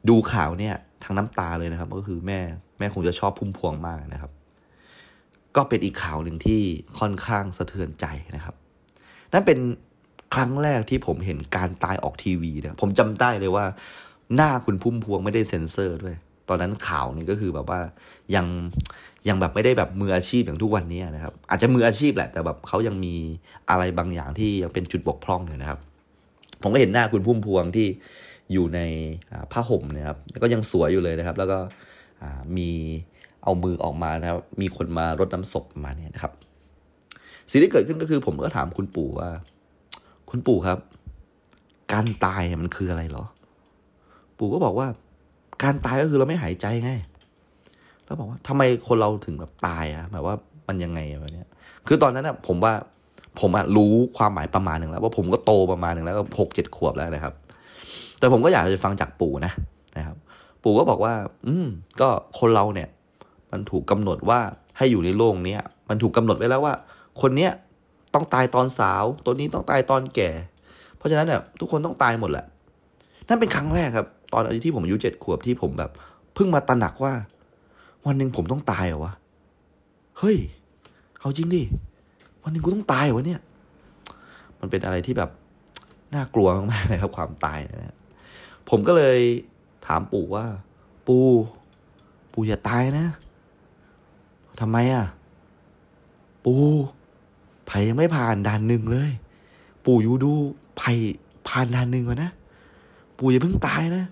[0.09, 2.39] ดูข่าวเนี่ยทางน้ำตาเลยนะครับ ก็คือแม่
[2.79, 4.33] แม่คงจะชอบพุ่มพวงมากนะครับ
[5.57, 6.61] ก็เป็นอีกข่าวหนึ่งที่
[6.99, 8.55] ค่อนข้างสะเทือนใจนะครับ
[9.33, 9.59] นั่นเป็น
[10.35, 13.65] ครั้งแรกที่ผมเห็นการตายออกทีวีนะผมจำได้เลยว่า
[14.35, 16.17] หน้าคุณพุ่มพวงไม่ได้เซ็นเซอร์ด้วย
[16.49, 17.81] ตอนนั้นข่าวนี่ก็คือแบบว่า
[18.35, 18.47] ยัง
[19.29, 23.15] ยังแบบไม่ได้แบบมืออาชีพอย่างทุกวันนี้นะครับ อาจจะมืออาชีพแหละ แต่แบบเขายังมี
[23.71, 25.79] อะไรบางอย่างที่ยังเป็นจุดบกพร่องเลยนะครับ
[26.63, 27.87] ผมก็เห็นหน้าคุณพุ่มพวงที่
[28.53, 28.81] อยู่ใน
[29.53, 31.59] ผ้าห่มนะครับก็ยังสวยอยู่เลยนะครับ แล้วก็
[32.57, 32.71] มี
[33.45, 36.33] เอามือออกมานะครับ มีคนมารดน้ำศพมาเนี่ยนะครับ
[37.51, 39.31] สิ่งที่เกิดขึ้นก็คือ ผมก็ถามคุณปู่ว่า
[40.31, 40.79] คุณปู่ครับ
[41.93, 43.25] การตายมันคืออะไรหรอ
[44.39, 44.87] ปู่ก็บอกว่า
[45.65, 46.91] การตายก็คือเราไม่หายใจไง
[48.07, 50.35] แล้วบอกว่าทำไมคนเราถึงแบบตายอะหมายว่า
[50.69, 51.45] มันยังไงแบบนี้
[51.87, 52.73] คือตอนนั้นอะผมว่า
[53.41, 57.35] ผมอะรู้ความหมายประมาณหนึ่งแล้ว ว่าผมก็โตประมาณหนึ่งแล้วก็หกเจ็ดขวบแล้วนะครับ
[58.19, 59.53] แต่ผมก็อยากจะฟังจากปู่นะ
[59.97, 60.17] นะครับ
[60.63, 61.15] ปู่ก็บอกว่า
[61.47, 61.67] อืม
[62.01, 62.89] ก็คนเราเนี่ย
[63.53, 64.41] มันถูกกาหนดว่า
[64.77, 65.57] ให้อยู่ในโลกนี้
[65.89, 66.75] มันถูกกาหนดไว้แล้วว่า
[67.21, 67.53] คนเนี้ย
[68.15, 70.31] ต้องตายตอนสาว ตัวนี้ต้องตายตอนแก่
[70.97, 72.45] เพราะฉะนั้นเนี่ยทุกคนต้องตายหมดแหละ
[73.29, 75.91] นั่นเป็นครั้งแรกครับ ตอนที่ผมอายุเจ็ดขวบที่ผมแบบ
[76.35, 77.13] เพิ่งมาตระหนักว่า
[78.07, 79.13] วันหนึ่งผมต้องตายเหรอวะ
[80.19, 80.37] เฮ้ย
[81.21, 81.63] เอาจริงดิ
[82.43, 83.41] วันหนึ่งกูต้องตายเหรอเนี่ย
[84.61, 85.31] มันเป็นอะไรที่แบบ
[86.15, 87.95] น่ากลัวมากๆเลยครับความตายนะ
[88.69, 89.19] ผมก็เลย
[89.87, 90.45] ถามปู่ว่า
[91.07, 91.27] ปู่
[92.33, 93.07] ปู่อย่าตายนะ
[94.61, 95.07] ทำไมอะ
[96.45, 96.63] ปู่
[97.67, 99.11] ไผ่ยังไม่ผ่านด่านหนึ่งเลย
[99.85, 100.33] ปู่อยู่ดู
[100.79, 100.93] ไผ่
[101.49, 102.31] ผ่านด่านหนึ่งก่อนนะ
[103.19, 104.05] ปู่อย่าเพิ่งตายนะ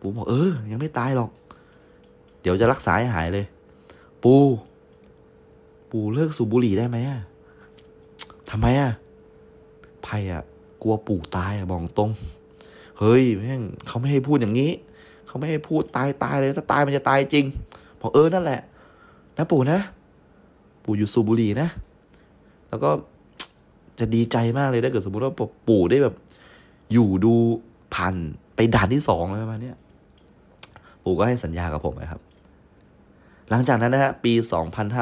[0.00, 1.30] ปู่บอกเออ ยังไม่ตายหรอก
[2.42, 3.44] เดี๋ยวจะรักษาให้หายเลย
[4.22, 4.40] ปู่
[5.90, 7.20] ปู่เลิกสูบบุหรี่ได้ไหมอะ
[8.50, 8.90] ทำไมอะ
[10.02, 10.42] ไผ่อะ
[10.82, 12.10] กลัวปู่ตายอะบอกตรง
[12.98, 14.70] เฮ้ยแม่งเขาไม่ให้พูดอย่างนี้
[15.26, 17.44] เขาไม่ให้พูดตายตายเลยถ้าตายมันจะตายจริง
[18.00, 18.60] บอกเออนั่นแหละ
[19.36, 19.78] นะปู่นะ
[20.84, 21.68] ปู่อยู่สูบบุหรี่นะ
[22.68, 22.90] แล้วก็
[23.98, 25.32] จะดีใจมากเลยถ้าเกิดสมมติว่า
[25.68, 26.14] ปู่ได้แบบ
[26.92, 27.34] อยู่ดู
[27.94, 28.14] ผ่าน
[28.54, 29.72] ไปด่านที่สองอะไรประมาณนี้
[31.04, 32.20] ปู่ก็ให้สัญญากับผมนะครับ
[33.52, 34.32] หลังจากนั้นนะฮะปี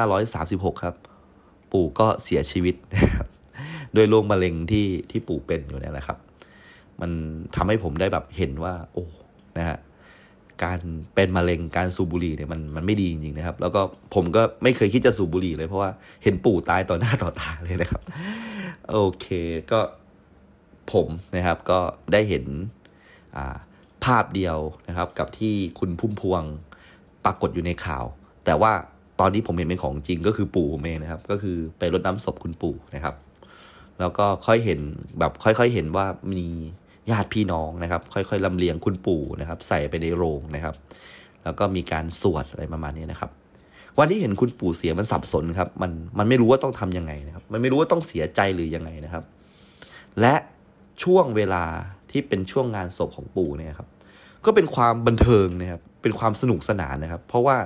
[0.07, 0.95] 2536 ครับ
[1.71, 2.75] ปู่ก็เสียชีวิต
[3.95, 6.17] ด้วยโรคมะเร็งที่ที่ปู่เป็นอยู่เนี่ยแหละครับ
[7.01, 7.11] มัน
[7.55, 9.05] ทำให้ผมได้แบบเห็นว่า โอ้
[9.57, 9.77] นะฮะ
[10.63, 10.79] การ
[11.15, 13.81] เป็นมะเร็งการสูบบุหรี่เนี่ยมันมันไม่ดีจริงๆนะครับ แล้วก็
[14.15, 15.89] ผมก็ไม่เคยคิดจะสูบบุหรี่เลยเพราะว่า
[16.23, 18.01] เห็นปู่ตายต่อหน้าต่อตาเลยนะครับ
[18.91, 19.27] โอเค
[19.71, 19.79] ก็
[20.93, 21.79] ผมนะครับก็
[22.13, 22.45] ได้เห็น
[24.03, 26.43] ภาพเดียวนะครับ กับที่คุณพุ่มพวง
[27.25, 28.05] ปรากฏอยู่ในข่าว
[28.45, 28.71] แต่ว่า
[29.19, 33.15] ตอนนี้ผมเห็นเป็นของจริงก็คือปู่ผมเองนะครับ ก็คือไปรดน้ำศพคุณปู่นะครับ
[33.99, 34.79] แล้วก็ค่อยเห็น
[35.19, 36.47] แบบค่อยๆเห็นว่ามี
[37.11, 40.75] ญาติพี่น้องนะครับ ค่อยๆลำเลียงคุณปู่นะครับ ใส่ไปในโรงนะครับ
[41.43, 43.31] แล้วก็มีการสวดอะไรประมาณนี้นะครับ
[43.99, 49.23] วันที่เห็นคุณปู่เสียมันสับสนครับ มันมันไม่รู้ว่าต้องทํำยังไงนะครับ มันไม่รู้ว่าต้องเสียใจหรือยังไงนะครับ
[50.21, 50.35] และ
[51.03, 51.63] ช่วงเวลา
[52.11, 53.87] ที่เป็นช่วงงานศพของปู่เนี่ยครับ
[54.45, 57.57] ก็เป็นความบันเทิงนะครับ เป็นความสนุกสนานนะครับ เพราะว่า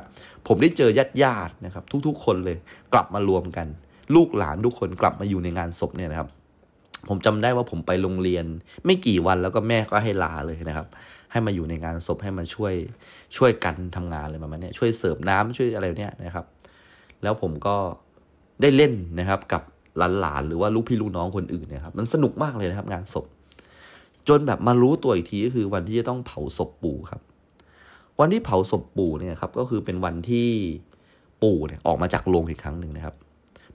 [0.48, 2.58] ผมได้เจอญาติญาตินะครับ ทุกๆ คนเลย
[2.94, 3.68] กลับมารวมกัน
[4.16, 6.30] ลูกหลานทุกคนกลับมาอยู่ในงานศพเนี่ยนะครับ
[7.10, 8.46] ผมจำได้ว่าผมไปโรงเรียน
[8.86, 10.88] ไม่กี่วันแล้วก็แม่ก็ให้ลาเลยนะครับ
[11.32, 12.74] ให้มาอยู่ในงานศพให้มาช่วย
[13.38, 16.46] ช่วยกันทำงานอะไรประมาณนี้ช่วยเสิร์ฟน้ำช่วยอะไรเนี้ยนะครับ
[17.24, 17.76] แล้วผมก็
[18.62, 19.62] ได้เล่นนะครับกับ
[20.20, 23.26] หลานๆหรือว่าลูกพี่ลูกน้องคนอื่นนะครับ มันสนุกมากเลยนะครับ งานศพ
[24.28, 27.22] จนแบบมารู้ตัวอีกทีก็คือวันที่จะต้องเผาศพปู่ครับ
[28.20, 30.50] วันที่เผาศพปู่เนี่ยครับก็คือเป็นวันที่
[31.44, 33.16] ปู่เนี่ยออกมาจากโรงอีกครั้งหนึ่งนะครับ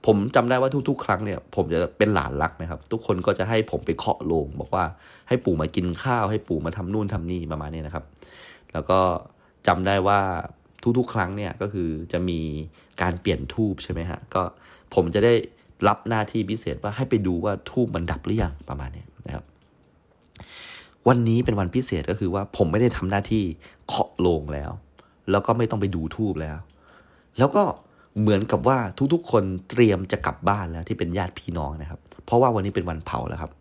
[0.05, 4.85] ผมจำได้ว่าทุก ๆ ครั้งเนี่ย ผมจะเป็นหลานรักนะครับ ทุกคนก็จะให้ผมไปเคาะโลงบอกว่า
[5.27, 8.05] ให้ปู่มากินข้าว ให้ปู่มาทำนู่นทำนี่ประมาณนี้นะครับ
[8.73, 8.99] แล้วก็
[9.67, 10.19] จำได้ว่า
[10.97, 12.39] ทุกๆ ครั้งเนี่ยก็คือจะมี
[13.01, 14.41] การเปลี่ยนทูบใช่ไหมฮะก็
[14.95, 15.33] ผมจะได้
[15.87, 19.45] รับหน้าที่พิเศษว่าให้ไปดูว่าทูบมันดับหรือยังประมาณนี้นะครับ
[21.07, 23.43] วันนี้เป็นวันพิเศษก็คือว่าผมไม่ได้ทำหน้าที่
[23.91, 24.71] เคาะโลงแล้ว
[25.31, 26.57] แล้วก็ไม่ต้องไปดูทูบแล้ว
[27.37, 27.63] แล้วก็
[28.19, 28.77] เหมือนกับว่า
[29.13, 33.51] ทุกๆ คนเตรียมจะกลับบ้านแล้วที่เป็นญาติพี่น้องนะครับ เพราะว่าวันนี้เป็นวันเผาแล้วครับ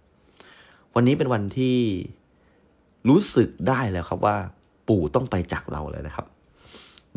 [0.94, 1.76] วันนี้เป็นวันที่
[3.08, 4.36] รู้สึกได้แล้วครับว่า
[4.88, 6.26] ปู่ต้องไปจากเราเลยนะครับ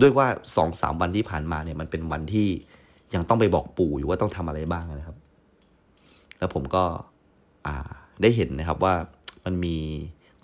[0.01, 2.47] ด้วยว่าสองสามวันที่ผ่านมาเนี่ยมันเป็นวันที่
[3.13, 5.17] ยังต้องไปบอกปู่อยู่ว่าต้องทำอะไรบ้างนะครับ
[6.39, 6.83] แล้วผมก็
[7.67, 7.89] อ่า
[8.21, 8.93] ได้เห็นนะครับว่า
[9.45, 9.77] มันมี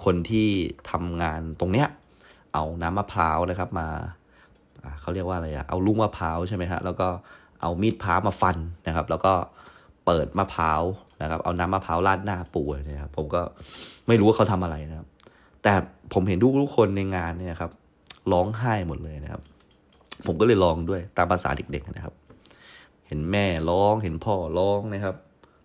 [0.04, 0.48] คนที่
[0.92, 1.88] ทำงานตรงเนี้ย
[2.54, 3.88] เอาน้ำมะพร้าวนะครับมา
[5.02, 7.08] เขาเรียกว่าอะไรอะเอาลูกมะพร้าวใช่ไหมฮะแล้วก็
[7.62, 9.34] เอามีดพร้ามาฟันนะครับ แล้วก็
[10.06, 10.82] เปิดมะพร้าว
[11.22, 13.42] นะครับ เอาน้ำมะพร้าวราดหน้าปูนะครับผมก็
[14.08, 15.08] ไม่รู้ว่าเขาทำอะไรนะครับ
[15.64, 15.74] แต่
[16.14, 17.72] ผมเห็นทุกทุกคนในงานเนี่ยครับ
[18.32, 19.42] ร้องไห้หมดเลยนะครับ
[20.26, 22.14] ผมก็เลยลองด้วยตามภาษาเด็กๆนะครับ
[23.08, 25.16] เห็นแม่ร้องเห็นพ่อร้องนะครับ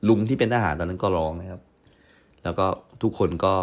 [0.08, 1.60] ลุงที่เป็นทหารตอนนั้นก็ร้องนะครับ
[2.44, 2.66] แล้วก็
[3.02, 3.54] ทุกคนก็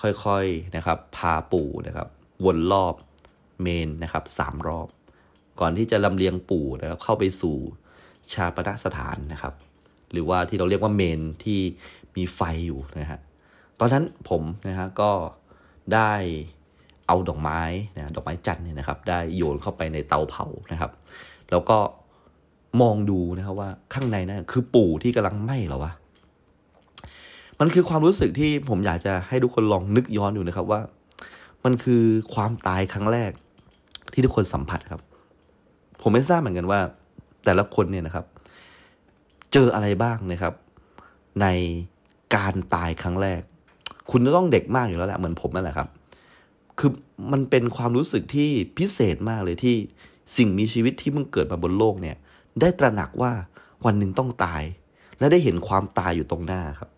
[0.00, 2.08] ค่อยๆนะครับ พาปู่นะครับ
[2.44, 2.94] วนรอบ
[3.62, 4.88] เมนนะครับสามรอบ
[5.60, 7.56] ก่อนที่จะลำเลียงปู่นะครับเข้าไปสู่
[8.32, 9.54] ชาปนสถานนะครับ
[10.12, 11.60] หรือว่าที่เราเรียกว่าเมนที่
[12.16, 13.20] มีไฟอยู่นะฮะ
[13.80, 15.10] ตอนนั้นผมนะฮะก็
[15.94, 16.12] ได้
[17.06, 17.60] เอาดอกไม้
[17.96, 20.90] นะดอกไม้จันทร์เนี่ยนะครับ ได้โยนเข้าไปในเตาเผานะครับ
[21.50, 21.78] แล้วก็
[22.80, 25.92] มองดูนะครับว่าข้างในนะั่นคือปู่ที่กำลังไหม้หรอวะ
[27.60, 30.80] มันคือความรู้สึกที่ผมอยากจะให้ทุกคนลองนึกย้อนดูนะครับว่า
[31.64, 32.02] มันคือ
[32.34, 33.32] ความตายครั้งแรก
[34.12, 35.00] ที่ทุกคนสัมผัสครับ
[36.02, 36.80] ผมไม่ทราบเหมือนกันว่า
[37.44, 38.24] แต่ละคนเนี่ยนะครับ
[39.52, 40.54] เจออะไรบ้างนะครับ
[41.42, 41.46] ใน
[42.36, 43.40] การตายครั้งแรก
[44.10, 45.88] คุณจะต้องเด็กมากอยู่แล้วแหละเหมือนผมนั่นแหละครับ
[46.78, 46.90] คือ
[47.32, 48.48] มันเป็นความรู้สึกที่
[48.78, 49.76] พิเศษมากเลยที่
[50.36, 52.16] สิ่งมีชีวิตที่มึงเกิดมาบนโลกเนี่ย
[52.60, 53.32] ได้ตระหนักว่า
[53.84, 54.62] วันหนึ่งต้องตาย
[55.18, 56.88] และได้เห็นความตายอยู่ตรงหน้าครับ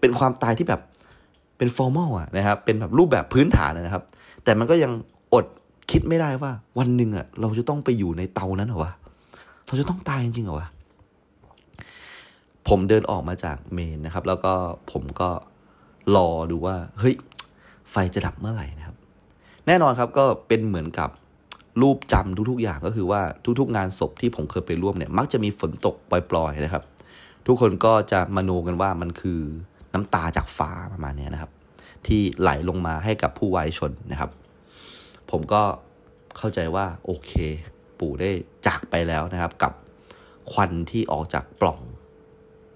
[0.00, 0.80] เป็นความตายที่แบบ
[1.64, 4.02] เป็นฟอร์มอลอะนะครับ เป็นแบบรูปแบบพื้นฐานนะครับ
[4.44, 4.92] แต่มันก็ยัง
[5.34, 5.44] อด
[5.90, 8.92] คิดไม่ได้ว่า วันหนึ่งอะเราจะต้องไปอยู่ในเตานั้นเหรอวะ
[9.66, 10.68] เราจะต้องตายจริงเหรอวะ
[12.68, 14.52] ผมเดินออกมาจากเมนนะครับ แล้วก็
[14.92, 15.30] ผมก็
[16.16, 17.14] รอดูว่า เฮ้ย
[17.90, 18.96] ไฟจะดับเมื่อไหร่นะครับ
[19.66, 21.10] แน่นอนครับก็เป็นเหมือนกับ
[21.82, 23.20] รูปจำทุกๆอย่างก็คือว่า
[23.60, 26.82] ทุกๆ งานศพที่ผมเคยไปร่วมเนี่ย มักจะมีฝนตกปล่อยๆนะครับ
[27.46, 29.40] ทุกคนก็จะมโนกันว่ามันคือ
[29.94, 31.50] น้ำตาจากฟ้าประมาณนี้นะครับ
[32.06, 34.30] ที่ไหลลงมาให้กับผู้วายชนนะครับ
[35.30, 35.62] ผมก็
[36.38, 37.32] เข้าใจว่าโอเค
[37.98, 38.30] ปู่ได้
[38.66, 39.72] จากไปแล้วนะครับ กับ
[40.52, 41.78] ควันที่ออกจากปล่อง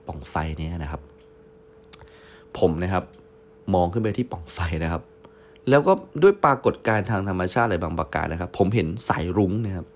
[0.07, 1.03] ปล่องไฟนี้นะครับ
[2.59, 3.05] ผมนะครับ
[3.75, 5.03] มองขึ้นไปที่ปล่องไฟนะครับ
[5.69, 5.93] แล้วก็
[6.23, 9.87] ด้วยปรากฏการณ์ทางธรรมชาติอะไรบางประการนะครับ ผมเห็นสายรุ้งนะครับ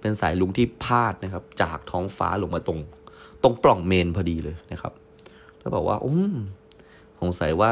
[0.00, 2.78] เป็นสายรุ้งที่พาดนะครับ จากท้องฟ้าลงมาตรง
[3.42, 4.92] ตรงปล่องเมนพอดีเลยนะครับ
[5.60, 6.36] แล้วบอกว่าอืม
[7.20, 7.70] สงสัยว่า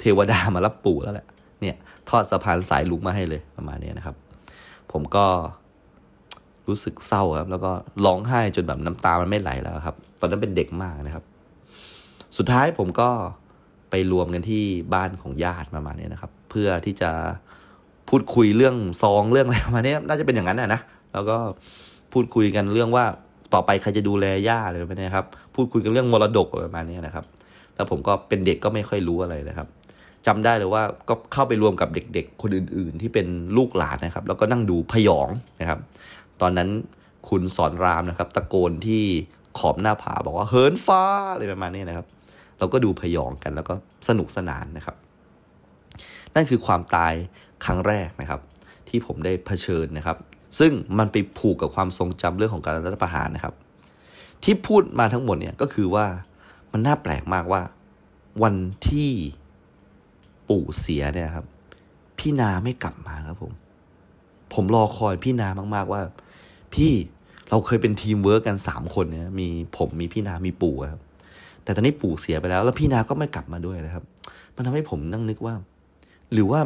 [0.00, 1.26] เทวดามารับปู่แล้วแหละ
[1.60, 1.76] เนี่ย
[2.08, 4.16] ทอดสะพานสายลุงมาให้เลยประมาณนี้นะครับ
[4.92, 5.26] ผมก็
[6.68, 7.72] รู้สึกเศร้าครับ แล้วก็
[8.04, 11.24] ร้องไห้จนแบบน้ำตามันไม่ไหลแล้วครับ ตอนนั้นเป็นเด็กมากนะครับ
[12.36, 13.10] สุดท้ายผมก็
[13.90, 14.62] ไปรวมกันที่
[14.94, 17.10] บ้านของญาติประมาณนี้นะครับ เพื่อที่จะ
[18.08, 20.80] พูดคุยเรื่องซองเรื่องอะไรประมาณนี้น่าจะเป็นอย่างนั้นนะนะ
[21.12, 21.36] แล้วก็
[22.12, 23.04] พูดคุยกันเรื่องว่า
[23.54, 27.24] ต่อไปใครจะดูแลย่าอะไรแบบนี้ครับ พูดคุยกันเรื่องมรดกประมาณนี้นะครับ
[27.76, 29.68] แล้วผมก็เป็นเด็กก็ไม่ค่อยรู้อะไรนะครับ
[30.26, 35.28] จำได้เลยว่าก็เข้าไปรวมกับเด็กๆ คนอื่น ๆ ที่เป็นลูกหลานนะครับ แล้วก็นั่งดูพยอง
[35.60, 35.78] นะครับ
[36.40, 36.68] ตอนนั้น
[37.28, 39.02] คุณสอนรามนะครับ ตะโกนที่
[39.58, 41.02] ขอบหน้าผาบอกว่าเหินฟ้า
[41.32, 42.06] อะไรประมาณนี้นะครับ
[42.58, 43.74] เราก็ดูพยองกันแล้วก็
[44.08, 44.96] สนุกสนานนะครับ
[46.34, 47.12] นั่นคือความตาย
[47.64, 48.40] ครั้งแรกนะครับ
[48.88, 50.16] ที่ผมได้เผชิญนะครับ
[50.58, 53.54] ซึ่งมันไปผูกกับความทรงจำเรื่องของการรัฐประหารนะครับ
[54.44, 56.06] ที่พูดมาทั้งหมดเนี่ยก็คือว่า
[56.72, 57.62] มันน่าแปลกมากว่า
[58.42, 58.54] วัน
[58.88, 59.10] ที่
[60.48, 61.46] ปู่เสียเนี่ยครับ
[62.18, 63.52] พี่นาไม่กลับมาครับผม
[64.54, 66.00] ผมรอคอยพี่นามาก ๆ ว่า
[66.74, 66.92] พี่
[67.50, 71.00] เราเคยเป็นทีมเวิร์กกันสามคนเนี่ยมีผมมีพี่นามีปู่ครับ
[71.62, 74.04] แต่ตอนนี้ปู่เสียไปแล้ว แล้วพี่นาก็ไม่กลับมาด้วยนะครับ
[74.56, 75.54] มันทำให้ผมนั่งนึกว่า
[76.32, 76.60] หรือว่า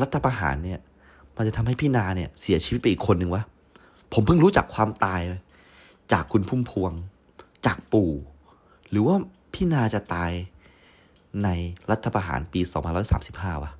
[0.00, 0.80] รัฐประหารเนี่ย
[1.36, 3.42] มันจะทำให้พี่นาเนี่ย เสียชีวิตไปอีกคนหนึ่งวะ
[4.12, 5.20] ผมเพิ่งรู้จักความตาย
[6.12, 6.92] จากคุณพุ่มพวง
[7.66, 8.10] จากปู่
[8.90, 9.16] หรือว่า
[9.54, 10.32] พี่นาจะตาย
[11.44, 11.48] ใน
[11.90, 12.60] รัฐประหารปี
[13.12, 13.72] 2535วะ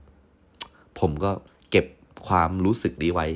[1.00, 1.30] ผมก็
[1.70, 1.86] เก็บ
[2.26, 3.26] ความรู้สึกนี้ไว้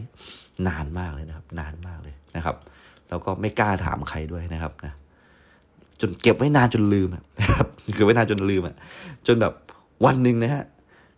[0.69, 2.57] นานมากเลยนะครับ นานมากเลยนะครับ
[3.09, 4.93] แล้วก็ไม่กล้าถามใครด้วยนะครับนะ
[6.01, 8.77] จนเก็บไว้นานจนลืมนะครับเก็บไว้นานจนลืมอะ
[9.27, 9.53] จนแบบ
[10.05, 10.65] วันหนึ่งนะฮะ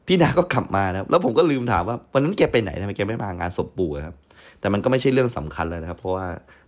[0.07, 4.17] พี่นาก็กลับมานะครับแล้วผมก็ลืมถามว่าวันนั้นแกไปไหนทำไมแกไม่มางานศพปู่ครับ
[4.61, 6.27] แต่มันก็ไม่ใช่เรื่องสำคัญเลยนะครับ เพราะว่า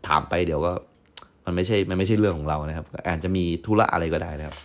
[0.09, 0.73] ถามไปเดี๋ยวก็
[1.49, 4.57] มันไม่ใช่มันไม่ใช่เรื่องของเรานะครับ อาจจะมีธุระอะไรก็ได้นะครับ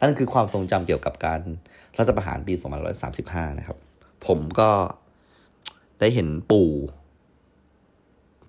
[0.00, 1.40] นั่นคือความทรงจำเกี่ยวกับการ
[1.98, 2.54] รัฐประหารปี
[3.06, 3.78] 2535 นะครับ
[4.26, 4.70] ผมก็
[6.00, 6.70] ได้เห็นปู่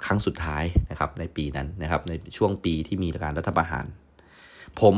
[0.05, 3.85] ครั้งสุดท้ายนะครับ ในปีนั้นนะครับ ในช่วงปีที่มีการรัฐประหาร
[4.81, 4.95] ผม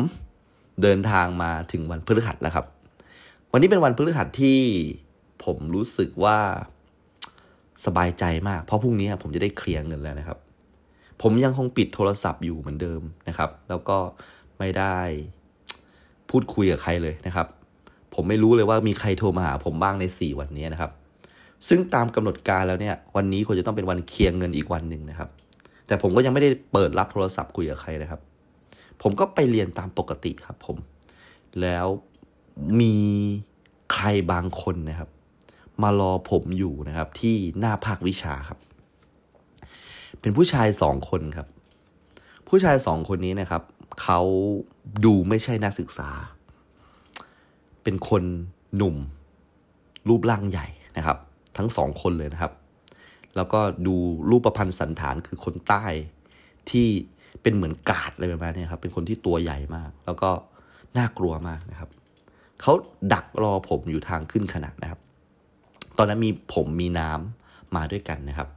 [0.81, 2.65] เดินทางมาถึงวันพฤหัสแล้วครับ
[3.51, 4.59] วันนี้เป็นวันพฤหัสที่
[5.45, 6.37] ผมรู้สึกว่า
[7.85, 10.37] สบายใจมาก เพราะพรุ่งนี้ผมจะได้เคลียร์เงินแล้วนะครับ
[11.21, 13.97] ผมยังคงปิดโทรศัพท์อยู่เหมือนเดิมนะครับ แล้วก็
[14.59, 14.97] ไม่ได้
[16.29, 17.47] พูดคุยกับใครเลยนะครับ
[18.13, 20.91] ผมไม่รู้เลยว่ามีใครโทรมาหาผมบ้างใน 4 วันนี้นะครับ
[21.67, 25.29] ซึ่งตามกำหนดการแล้วเนี่ย วันนี้ควรจะต้องเป็นวันเคียร์เงินอีกวันหนึ่งนะครับ
[25.87, 28.21] แต่ผมก็ยังไม่ได้เปิดรับโทรศัพท์คุยกับใครนะครับ
[29.01, 30.77] ผมก็ไปเรียนตามปกติครับผม
[31.61, 31.87] แล้ว
[32.79, 32.95] มี
[33.93, 35.09] ใครบางคนนะครับ
[35.81, 38.59] มารอผมอยู่นะครับที่หน้าภาควิชาครับ
[40.25, 41.47] เป็นผู้ชายสองคนครับ
[42.49, 43.61] ผู้ชายสองคนนี้นะครับ
[44.01, 44.21] เขา
[45.05, 46.09] ดูไม่ใช่นักศึกษา
[47.83, 48.23] เป็นคน
[48.75, 48.95] หนุ่ม
[50.09, 50.67] รูปร่างใหญ่
[50.97, 51.17] นะครับ
[51.57, 52.53] ทั้งสองคนเลยนะครับ
[53.35, 53.95] แล้วก็ดู
[54.29, 55.85] รูปประพันธ์สันฐานคือคนใต้
[56.69, 56.87] ที่
[57.41, 60.29] เป็นเหมือนกาดอะไรประมาณนี้ครับ เป็นคนที่ตัวใหญ่มาก แล้วก็
[60.97, 61.89] น่ากลัวมากนะครับ
[62.61, 62.73] เขา
[63.13, 64.99] ดักรอผมอยู่ทางขึ้นขนาดนะครับ
[65.97, 68.49] ตอนนั้นมีผมมีน้ำมาด้วยกันนะครับ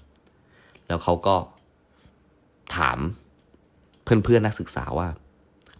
[0.89, 1.37] แล้วเขาก็
[2.77, 2.99] ถาม
[4.05, 5.09] เพื่อนๆนักศึกษาว่า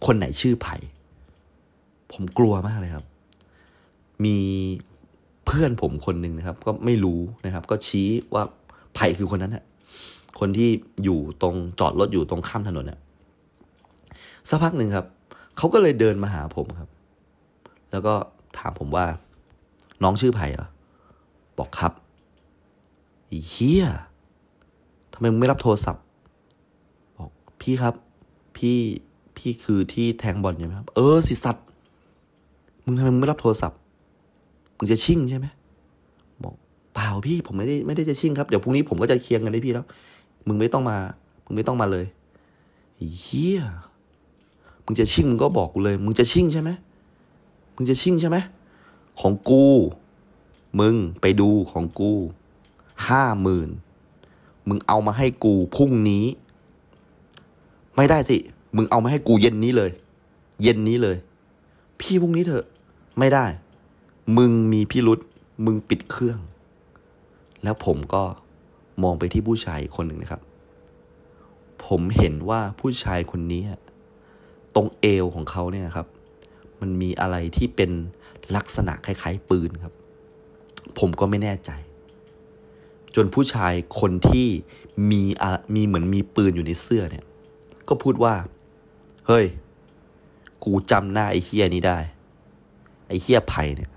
[0.05, 0.75] คนไหนชื่อไผ่
[2.11, 3.05] ผมกลัวมากเลยครับ
[4.25, 4.37] มี
[5.45, 8.43] เพื่อนผมคนหนึ่งนะครับ ก็ไม่รู้นะครับ ก็ชี้ว่า
[8.95, 9.65] ไผ่คือคนนั้นฮะ
[10.39, 10.69] คนที่
[11.03, 12.99] อยู่ตรงจอดรถอยู่ตรงข้ามถนนเนี่ย
[14.49, 15.05] สักพักหนึ่งครับ
[15.57, 16.89] เขาก็เลยเดินมาหาผมครับ
[17.91, 18.13] แล้วก็
[18.57, 19.05] ถามผมว่า
[20.03, 20.67] น้องชื่อไผ่เหรอ
[21.57, 21.93] บอกครับ
[23.49, 23.85] เฮีย
[25.13, 26.03] ทำไมมึงไม่รับโทรศัพท์
[27.69, 27.95] พี่ครับ
[28.57, 28.77] พี่
[29.37, 31.65] พี่คือที่แทงบอลใช่ไหมครับ เออสิสัตว์
[32.85, 33.79] มึงทำไมมึงไม่รับโทรศัพท์
[34.77, 35.47] มึงจะชิ่งใช่ไหม
[36.43, 36.53] บอก
[36.93, 39.85] เปล่าพี่ผมไม่ได้ไม่ได้จะชิ่งครับเดี๋ยวพรุ่งนี้ผมก็จะเคลียร์กันได้พี่แล้ว
[40.47, 40.97] มึงไม่ต้องมา
[41.45, 42.05] มึงไม่ต้องมาเลย
[43.21, 43.61] เฮีย
[44.85, 46.69] มึงจะชิ่งมึงก็บอกกูเลย มึงจะชิ่งใช่ไหม
[47.75, 48.37] มึงจะชิ่งใช่ไหม
[49.19, 49.65] ของกู
[50.79, 52.11] มึงไปดูของกู
[53.07, 53.69] ห้าหมื่น
[54.67, 56.25] มึงเอามาให้กูพรุ่งนี้
[57.99, 58.37] ไม่ได้สิ
[58.75, 59.91] มึงเอามาให้กูเย็นนี้เลย
[60.63, 61.17] เย็นนี้เลย
[61.99, 62.65] พี่พรุ่งนี้เถอะ
[63.19, 63.45] ไม่ได้
[64.37, 65.19] มึงมีพิรุษ
[65.65, 66.39] มึงปิดเครื่อง
[67.63, 68.23] แล้วผมก็
[69.03, 70.41] มองไปที่ผู้ชายคนหนึ่งนะครับ
[71.85, 73.63] ผมเห็นว่าผู้ชายคนนี้
[74.75, 76.07] ตรงเอวของเขาเนี่ยครับ
[76.81, 77.91] มันมีอะไรที่เป็น
[78.55, 79.93] ลักษณะคล้ายๆปืนครับ
[80.99, 81.71] ผมก็ไม่แน่ใจ
[83.15, 84.47] จนผู้ชายคนที่
[85.09, 85.21] มี
[85.75, 87.25] มีเหมือนมีปืนอยู่ในเสื้อเนี่ย
[87.89, 88.33] ก็พูดว่า
[89.27, 89.45] เฮ้ย
[90.63, 91.97] กูจำหน้าไอ้เฮียนี้ได้
[93.07, 93.91] ไอ้เฮียไผ่เนี่ย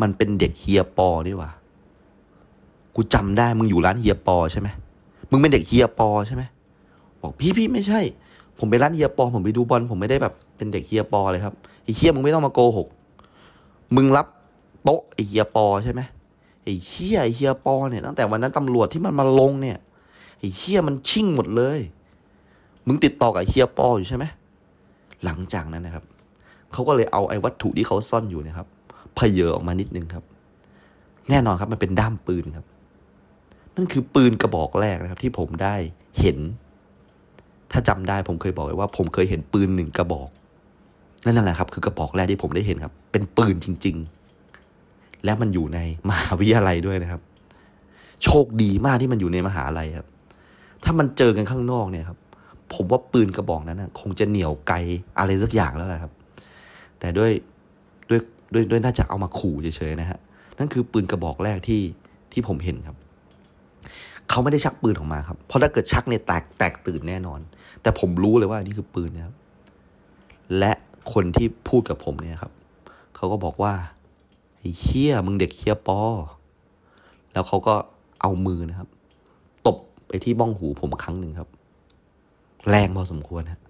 [0.00, 1.50] มันเป็นเด็กเฮียปอนี่ว่า
[2.94, 4.68] กูจำได้มึงอยู่ร้านเฮียปอใช่ไหม
[5.30, 6.42] มึงเป็นเด็กเฮียปอใช่ไหม
[7.20, 8.00] บอกพี่พี่ไม่ใช่
[8.58, 12.88] ผมไปร้านเฮียปอ ผมไปดูบอลผมไม่ได้แบบเป็นเด็กเฮียปอเลยครับไอ้เฮียมึงไม่ต้องมาโกหก
[13.96, 14.26] มึงรับ
[14.84, 16.00] โต๊ะไอ้เฮียปอใช่ไหม
[16.64, 19.78] ไอ้เฮียไอ้เฮียปอเนี่ยตั้งแต่วันนั้นตำรวจที่มันมาลงเนี่ย
[20.38, 21.78] ไอ้เฮียมันชิ่งหมดเลย
[22.88, 24.24] มึงติดต่อกับเฮียปออยู่ใช่ไหม
[25.24, 26.04] หลังจากนั้นนะครับ
[26.72, 28.66] เขาก็เลยเอาไอ้วัตถุที่เขาซ่อนอยู่นะครับ
[29.14, 30.24] เพเยอออกมานิดนึงครับ
[31.30, 32.66] แน่นอนครับมันเป็นด้ามปืนครับ
[33.76, 35.74] นั่นคือปืนกระบอกแรกนะครับ ที่ผมได้
[36.20, 36.38] เห็น
[37.72, 40.28] ถ้าจำได้ผมเคยบอกไว้ว่า ผมเคยเห็นปืนหนึ่งกระบอก
[41.24, 43.96] นั่นแหละครับ คือกระบอกแรกที่ผมได้เห็นครับ เป็นปืนจริง
[44.60, 45.78] ๆ และมันอยู่ใน
[46.08, 47.20] มหาวิทยาลัยด้วยนะครับ
[48.24, 50.08] โชคดีมากที่มันอยู่ในมหาลัยครับ
[50.84, 52.18] ถ้ามันเจอกันข้างนอกเนี่ยครับ
[52.74, 54.76] ผมว่าปืนกระบอกนั้นนะคงจะเหนียวไกล
[55.18, 56.12] อะไรสักอย่างแล้วแหละครับ
[56.98, 57.30] แต่ด้วย
[58.10, 58.20] ด้วย
[58.52, 60.18] ด้วยด้วยน่าจะเอามาขู่เฉยๆนะฮะ
[60.58, 61.82] นั่นคือปืนกระบอกแรกที่
[62.32, 62.96] ที่ผมเห็นครับ
[64.30, 67.40] เขาไม่ได้ชักปืนออกมาครับ เพราะถ้าเกิดชักเนี่ยแตกแตกตื่นแน่นอน
[67.82, 69.34] แต่ผมรู้เลยว่านี่คือปืนนะครับ
[70.58, 70.72] และ
[71.12, 72.52] คนที่พูดกับผมเนี่ยครับ
[73.16, 73.72] เขาก็บอกว่า
[74.58, 76.00] ไอ้เคี้ยมึงเด็กเคี้ยปอ
[77.32, 77.74] แล้วเขาก็
[78.20, 78.88] เอามือนะครับ
[79.66, 79.76] ตบ
[80.08, 81.48] ไปที่บ้องหูผมครั้งหนึ่งครับ
[82.70, 83.60] แรงพอสมควรฮะ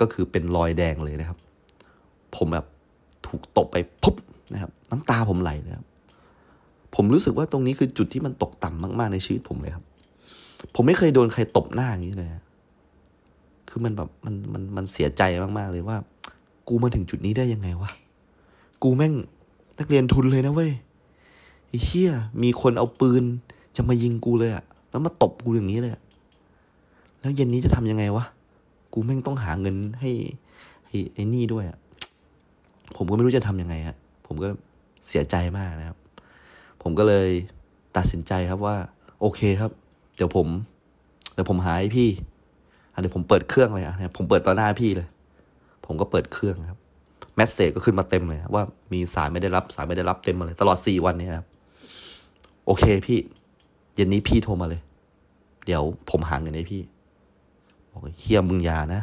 [0.00, 1.38] ก็คือเป็นรอยแดงเลยนะครับ
[2.36, 2.66] ผมแบบ
[3.26, 4.16] ถูกตบไปปุ๊บ
[4.52, 5.86] นะครับ น้ำตาผมไหลเลยครับ
[6.94, 9.84] ผมรู้สึกว่าตรงนี้คือจุดที่มันตกต่ำมากๆในชีวิตผมเลยครับ
[10.74, 12.28] ผมไม่เคยโดนใครตบหน้าอย่างนี้เลย
[13.68, 15.22] คือมันแบบมันมันมันเสียใจ
[15.58, 15.96] มากๆเลยว่า
[16.68, 17.90] กูมาถึงจุดนี้ได้ยังไงวะ
[18.82, 19.14] กูแม่ง
[19.78, 20.72] นักเรียนทุนเลยนะเว้ย
[21.68, 22.10] ไอ้เชี่ย
[22.42, 23.24] มีคนเอาปืน
[23.76, 25.92] จะมายิงกูเลยอะแล้วมาตบกูอย่างนี้เลย
[27.20, 28.24] แล้วเย็นนี้จะทำยังไงวะ
[28.92, 30.10] กูแม่งต้องหาเงินให้
[30.86, 31.78] ให้ไอ้นี่ด้วยอะ
[32.96, 33.96] ผมก็ไม่รู้จะทำยังไงฮะ
[34.26, 34.48] ผมก็
[35.06, 35.98] เสียใจมากนะครับ
[36.82, 37.28] ผมก็เลย
[37.96, 38.76] ตัดสินใจครับว่า
[39.20, 39.70] โอเคครับ
[40.16, 40.46] เดี๋ยวผม
[41.34, 42.08] เดี๋ยวผมหาให้พี่
[43.00, 45.08] เดี๋ยวผมเปิดเครื่องเลยอะผมเปิดต่อหน้าพี่เลย
[45.86, 46.78] ผมก็เปิดเครื่องครับ
[47.36, 48.62] แมสเซจก็ขึ้นมาเต็มเลยว่า
[48.92, 51.46] มีสายไม่ได้รับ สายไม่ได้รับเต็มมาเลย ตลอดสี่วันนี้ครับ
[52.66, 53.18] โอเคพี่
[53.94, 54.80] เย็นนี้พี่โทรมาเลย
[55.66, 56.82] เดี๋ยวผมหาเงินให้พี่
[57.92, 59.02] บอกเฮียมึงยานะ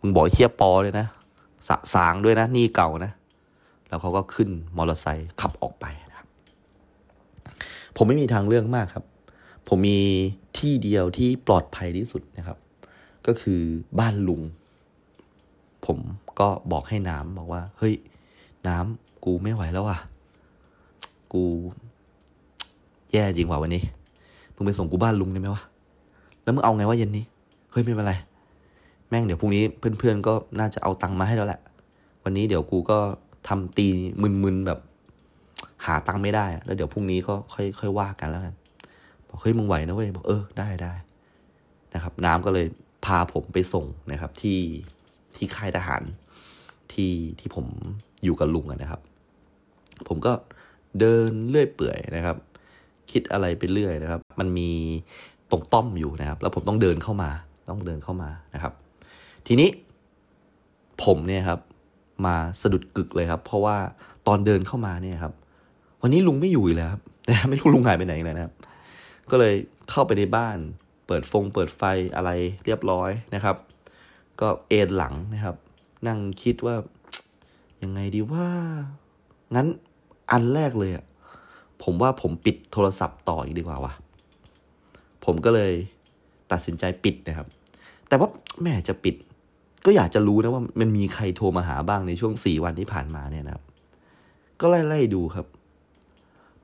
[0.00, 1.06] มึงบอกเฮียปอเลยนะ
[1.68, 3.12] สสางด้วยนะนี่เก่านะ
[3.88, 6.26] แล้วเขาก็ขึ้นมอเตอร์ไซค์ขับออกไปนะครับ
[7.96, 9.04] ผมไม่มีทางเลือกมากครับ
[9.68, 9.98] ผมมี
[10.58, 12.58] ที่เดียวที่ปลอดภัยที่สุดนะครับ
[13.26, 13.60] ก็คือ
[13.98, 14.42] บ้านลุง
[15.86, 15.98] ผม
[16.40, 17.94] ก็บอกให้น้ำบอกว่า เฮ้ย
[18.68, 19.98] น้ำกูไม่ไหวแล้วอะ
[21.32, 21.44] กู
[23.12, 23.82] แย่จริงว่ะวันนี้
[24.54, 25.62] มึงไปส่งกูบ้านลุงได้ไหมวะ
[26.42, 27.24] แล้วมึงเอาไงวะเย็นนี้
[27.70, 28.14] เฮ้ยไม่เป็นไร
[29.08, 31.60] แม่งเดี๋ยวพรุ่งนี้เพื่อนๆก็น่าจะเอาตังค์มาให้แล้วแหละ
[32.24, 32.98] วันนี้เดี๋ยวกูก็
[33.48, 33.88] ทำตี
[34.22, 34.78] มึนๆแบบ
[35.84, 38.54] หาตังค์ไม่ได้ แล้วเดี๋ยวพรุ่งนี้ก็ค่อยค่อยว่ากันแล้วกัน
[39.28, 40.92] บอกเฮ้ยมึงไหวนะเว้ยบอกเออได้ได้
[41.94, 42.66] นะครับ น้ำก็เลย
[43.04, 44.58] พาผมไปส่งนะครับ ที่
[45.36, 46.02] ที่ค่ายทหาร
[46.92, 47.66] ที่ที่ผม
[48.24, 49.00] อยู่กับลุงนะครับ
[50.08, 50.32] ผมก็
[51.00, 52.36] เดินเลื่อยเปื่อยนะครับ
[53.10, 54.70] คิดอะไรไปเรื่อยนะครับ มันมี
[55.50, 57.30] ตรงป้อมอยู่นะครับ แล้วผมต้องเดินเข้ามา
[57.68, 58.72] ต้องเดินเข้ามานะครับ
[59.46, 59.68] ทีนี้
[61.04, 61.60] ผมเนี่ยครับ
[62.26, 63.76] มาสะดุดกึกเลยครับ เพราะว่า
[64.26, 65.32] ตอนเดินเข้ามาเนี่ยครับ
[66.02, 67.02] วันนี้ลุงไม่อยู่แล้วครับ
[67.48, 68.54] ไม่รู้ลุงหายไปไหนเลยนะครับ
[69.30, 69.54] ก็เลย
[69.90, 70.56] เข้าไปในบ้าน
[71.06, 71.82] เปิดฟง เปิดไฟ
[72.16, 72.30] อะไร
[72.64, 73.56] เรียบร้อยนะครับ
[74.40, 75.56] ก็เอนหลังนะครับ
[76.06, 76.74] นั่งคิดว่า
[77.82, 78.46] ยังไงดีว่า
[79.54, 79.66] งั้น
[80.30, 81.04] อันแรกเลยอะ
[81.82, 83.92] ผมว่าผมปิดโทรศัพท์ต่ออีกดีกว่าวะ
[85.24, 85.72] ผมก็เลย
[86.52, 87.48] ตัดสินใจปิดนะครับ
[88.08, 88.28] แต่ว่า
[88.62, 89.14] แม่จะปิด
[89.86, 93.64] ก็อยากจะรู้นะว่ามันมีใครโทรมาหาบ้างในช่วงสี่วันที่ผ่านมาเนี่ยนะครับ
[94.60, 95.46] ก็ไล่ๆดูครับ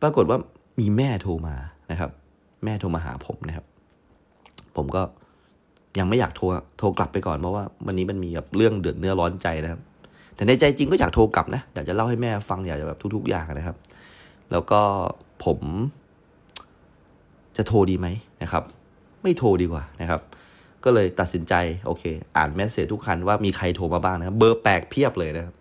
[0.03, 0.39] ปรากฏว่า
[0.81, 1.57] มีแม่โทรมา
[1.91, 2.11] นะครับ
[2.65, 3.67] แม่โทรมาหาผมนะครับ
[4.77, 5.03] ผมก็
[5.99, 6.45] ยังไม่อยากโทร
[6.79, 9.81] โทรกลับไปก่อนเพราะว่าวันนี้มันมีแบบเรื่องเดือดเนื้อร้อนใจนะครับ
[10.35, 13.77] แต่ในใจจริงก็อยากโทรกลับนะอยากจะเล่าให้แม่ฟังอยากจะแบบทุก ๆ อย่างนะครับ
[14.53, 14.81] แล้วก็
[15.45, 15.61] ผม
[17.57, 18.09] จะโทรดีไหม
[18.43, 18.63] นะครับ
[19.23, 20.21] ไม่โทรดีกว่านะครับ
[20.85, 21.55] ก็เลยตัดสินใจ
[21.87, 22.05] โอเค
[22.37, 25.55] อ่านแมสเซจทุกคันว่ามีใครโทรมาบ้างนะครับเบอร์แปลกเพียบเลยนะครับ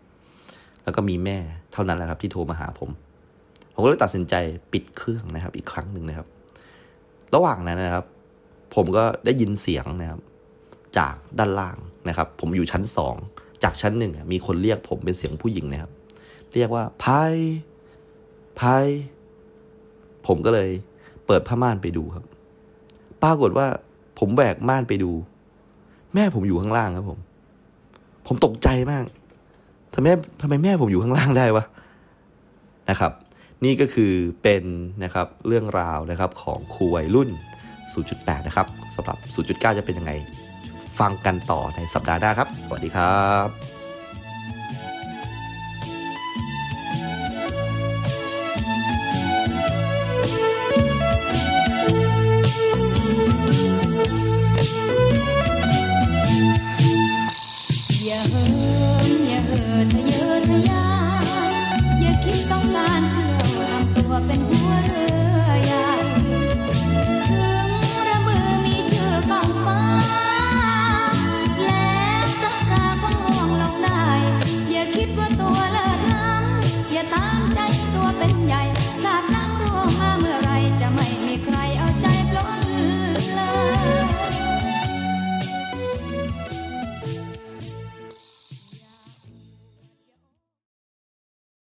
[0.83, 1.37] แล้วก็มีแม่
[1.73, 2.89] เท่านั้นแหละครับ ที่โทรมาหาผม
[3.73, 4.35] ผมก็เลยตัดสินใจ
[4.73, 6.27] ปิดเครื่องนะครับ อีกครั้งหนึ่งนะครับ
[7.35, 8.05] ระหว่างนั้นนะครับ
[8.75, 10.21] ผมก็ได้ยินเสียงนะครับ
[10.97, 11.77] จากด้านล่าง
[12.09, 13.15] นะครับ ผมอยู่ชั้นสอง
[13.63, 15.91] จากชั้นหนึ่งมีคนเรียกผมเป็นเสียงผู้หญิงนะครับ
[16.53, 17.35] เรียกว่าพาย
[18.59, 18.85] พาย
[20.27, 20.69] ผมก็เลย
[21.25, 22.25] เปิดผ้าม่านไปดูครับ
[23.23, 23.67] ปรากฏว่า
[24.23, 25.11] ผมแหวกม่านไปดู
[26.13, 27.19] แม่ผมอยู่ข้างล่างครับผม
[28.27, 29.05] ผมตกใจมาก
[29.93, 30.07] ทำไม
[30.41, 31.63] ทำไมแม่ผมอยู่ข้างล่างได้วะ
[32.89, 33.11] นะครับ
[33.63, 34.13] นี่ก็คือ
[34.43, 34.63] เป็น
[35.03, 37.29] นะครับเรื่องราวนะครับของครูวัยรุ่น
[37.87, 39.17] 0.8 นะครับสำหรับ
[39.47, 40.11] 0.9 จะเป็นยังไง
[40.99, 43.72] ฟังกันต่อในสัปดาห์หน้าครับ สวัสดีครับ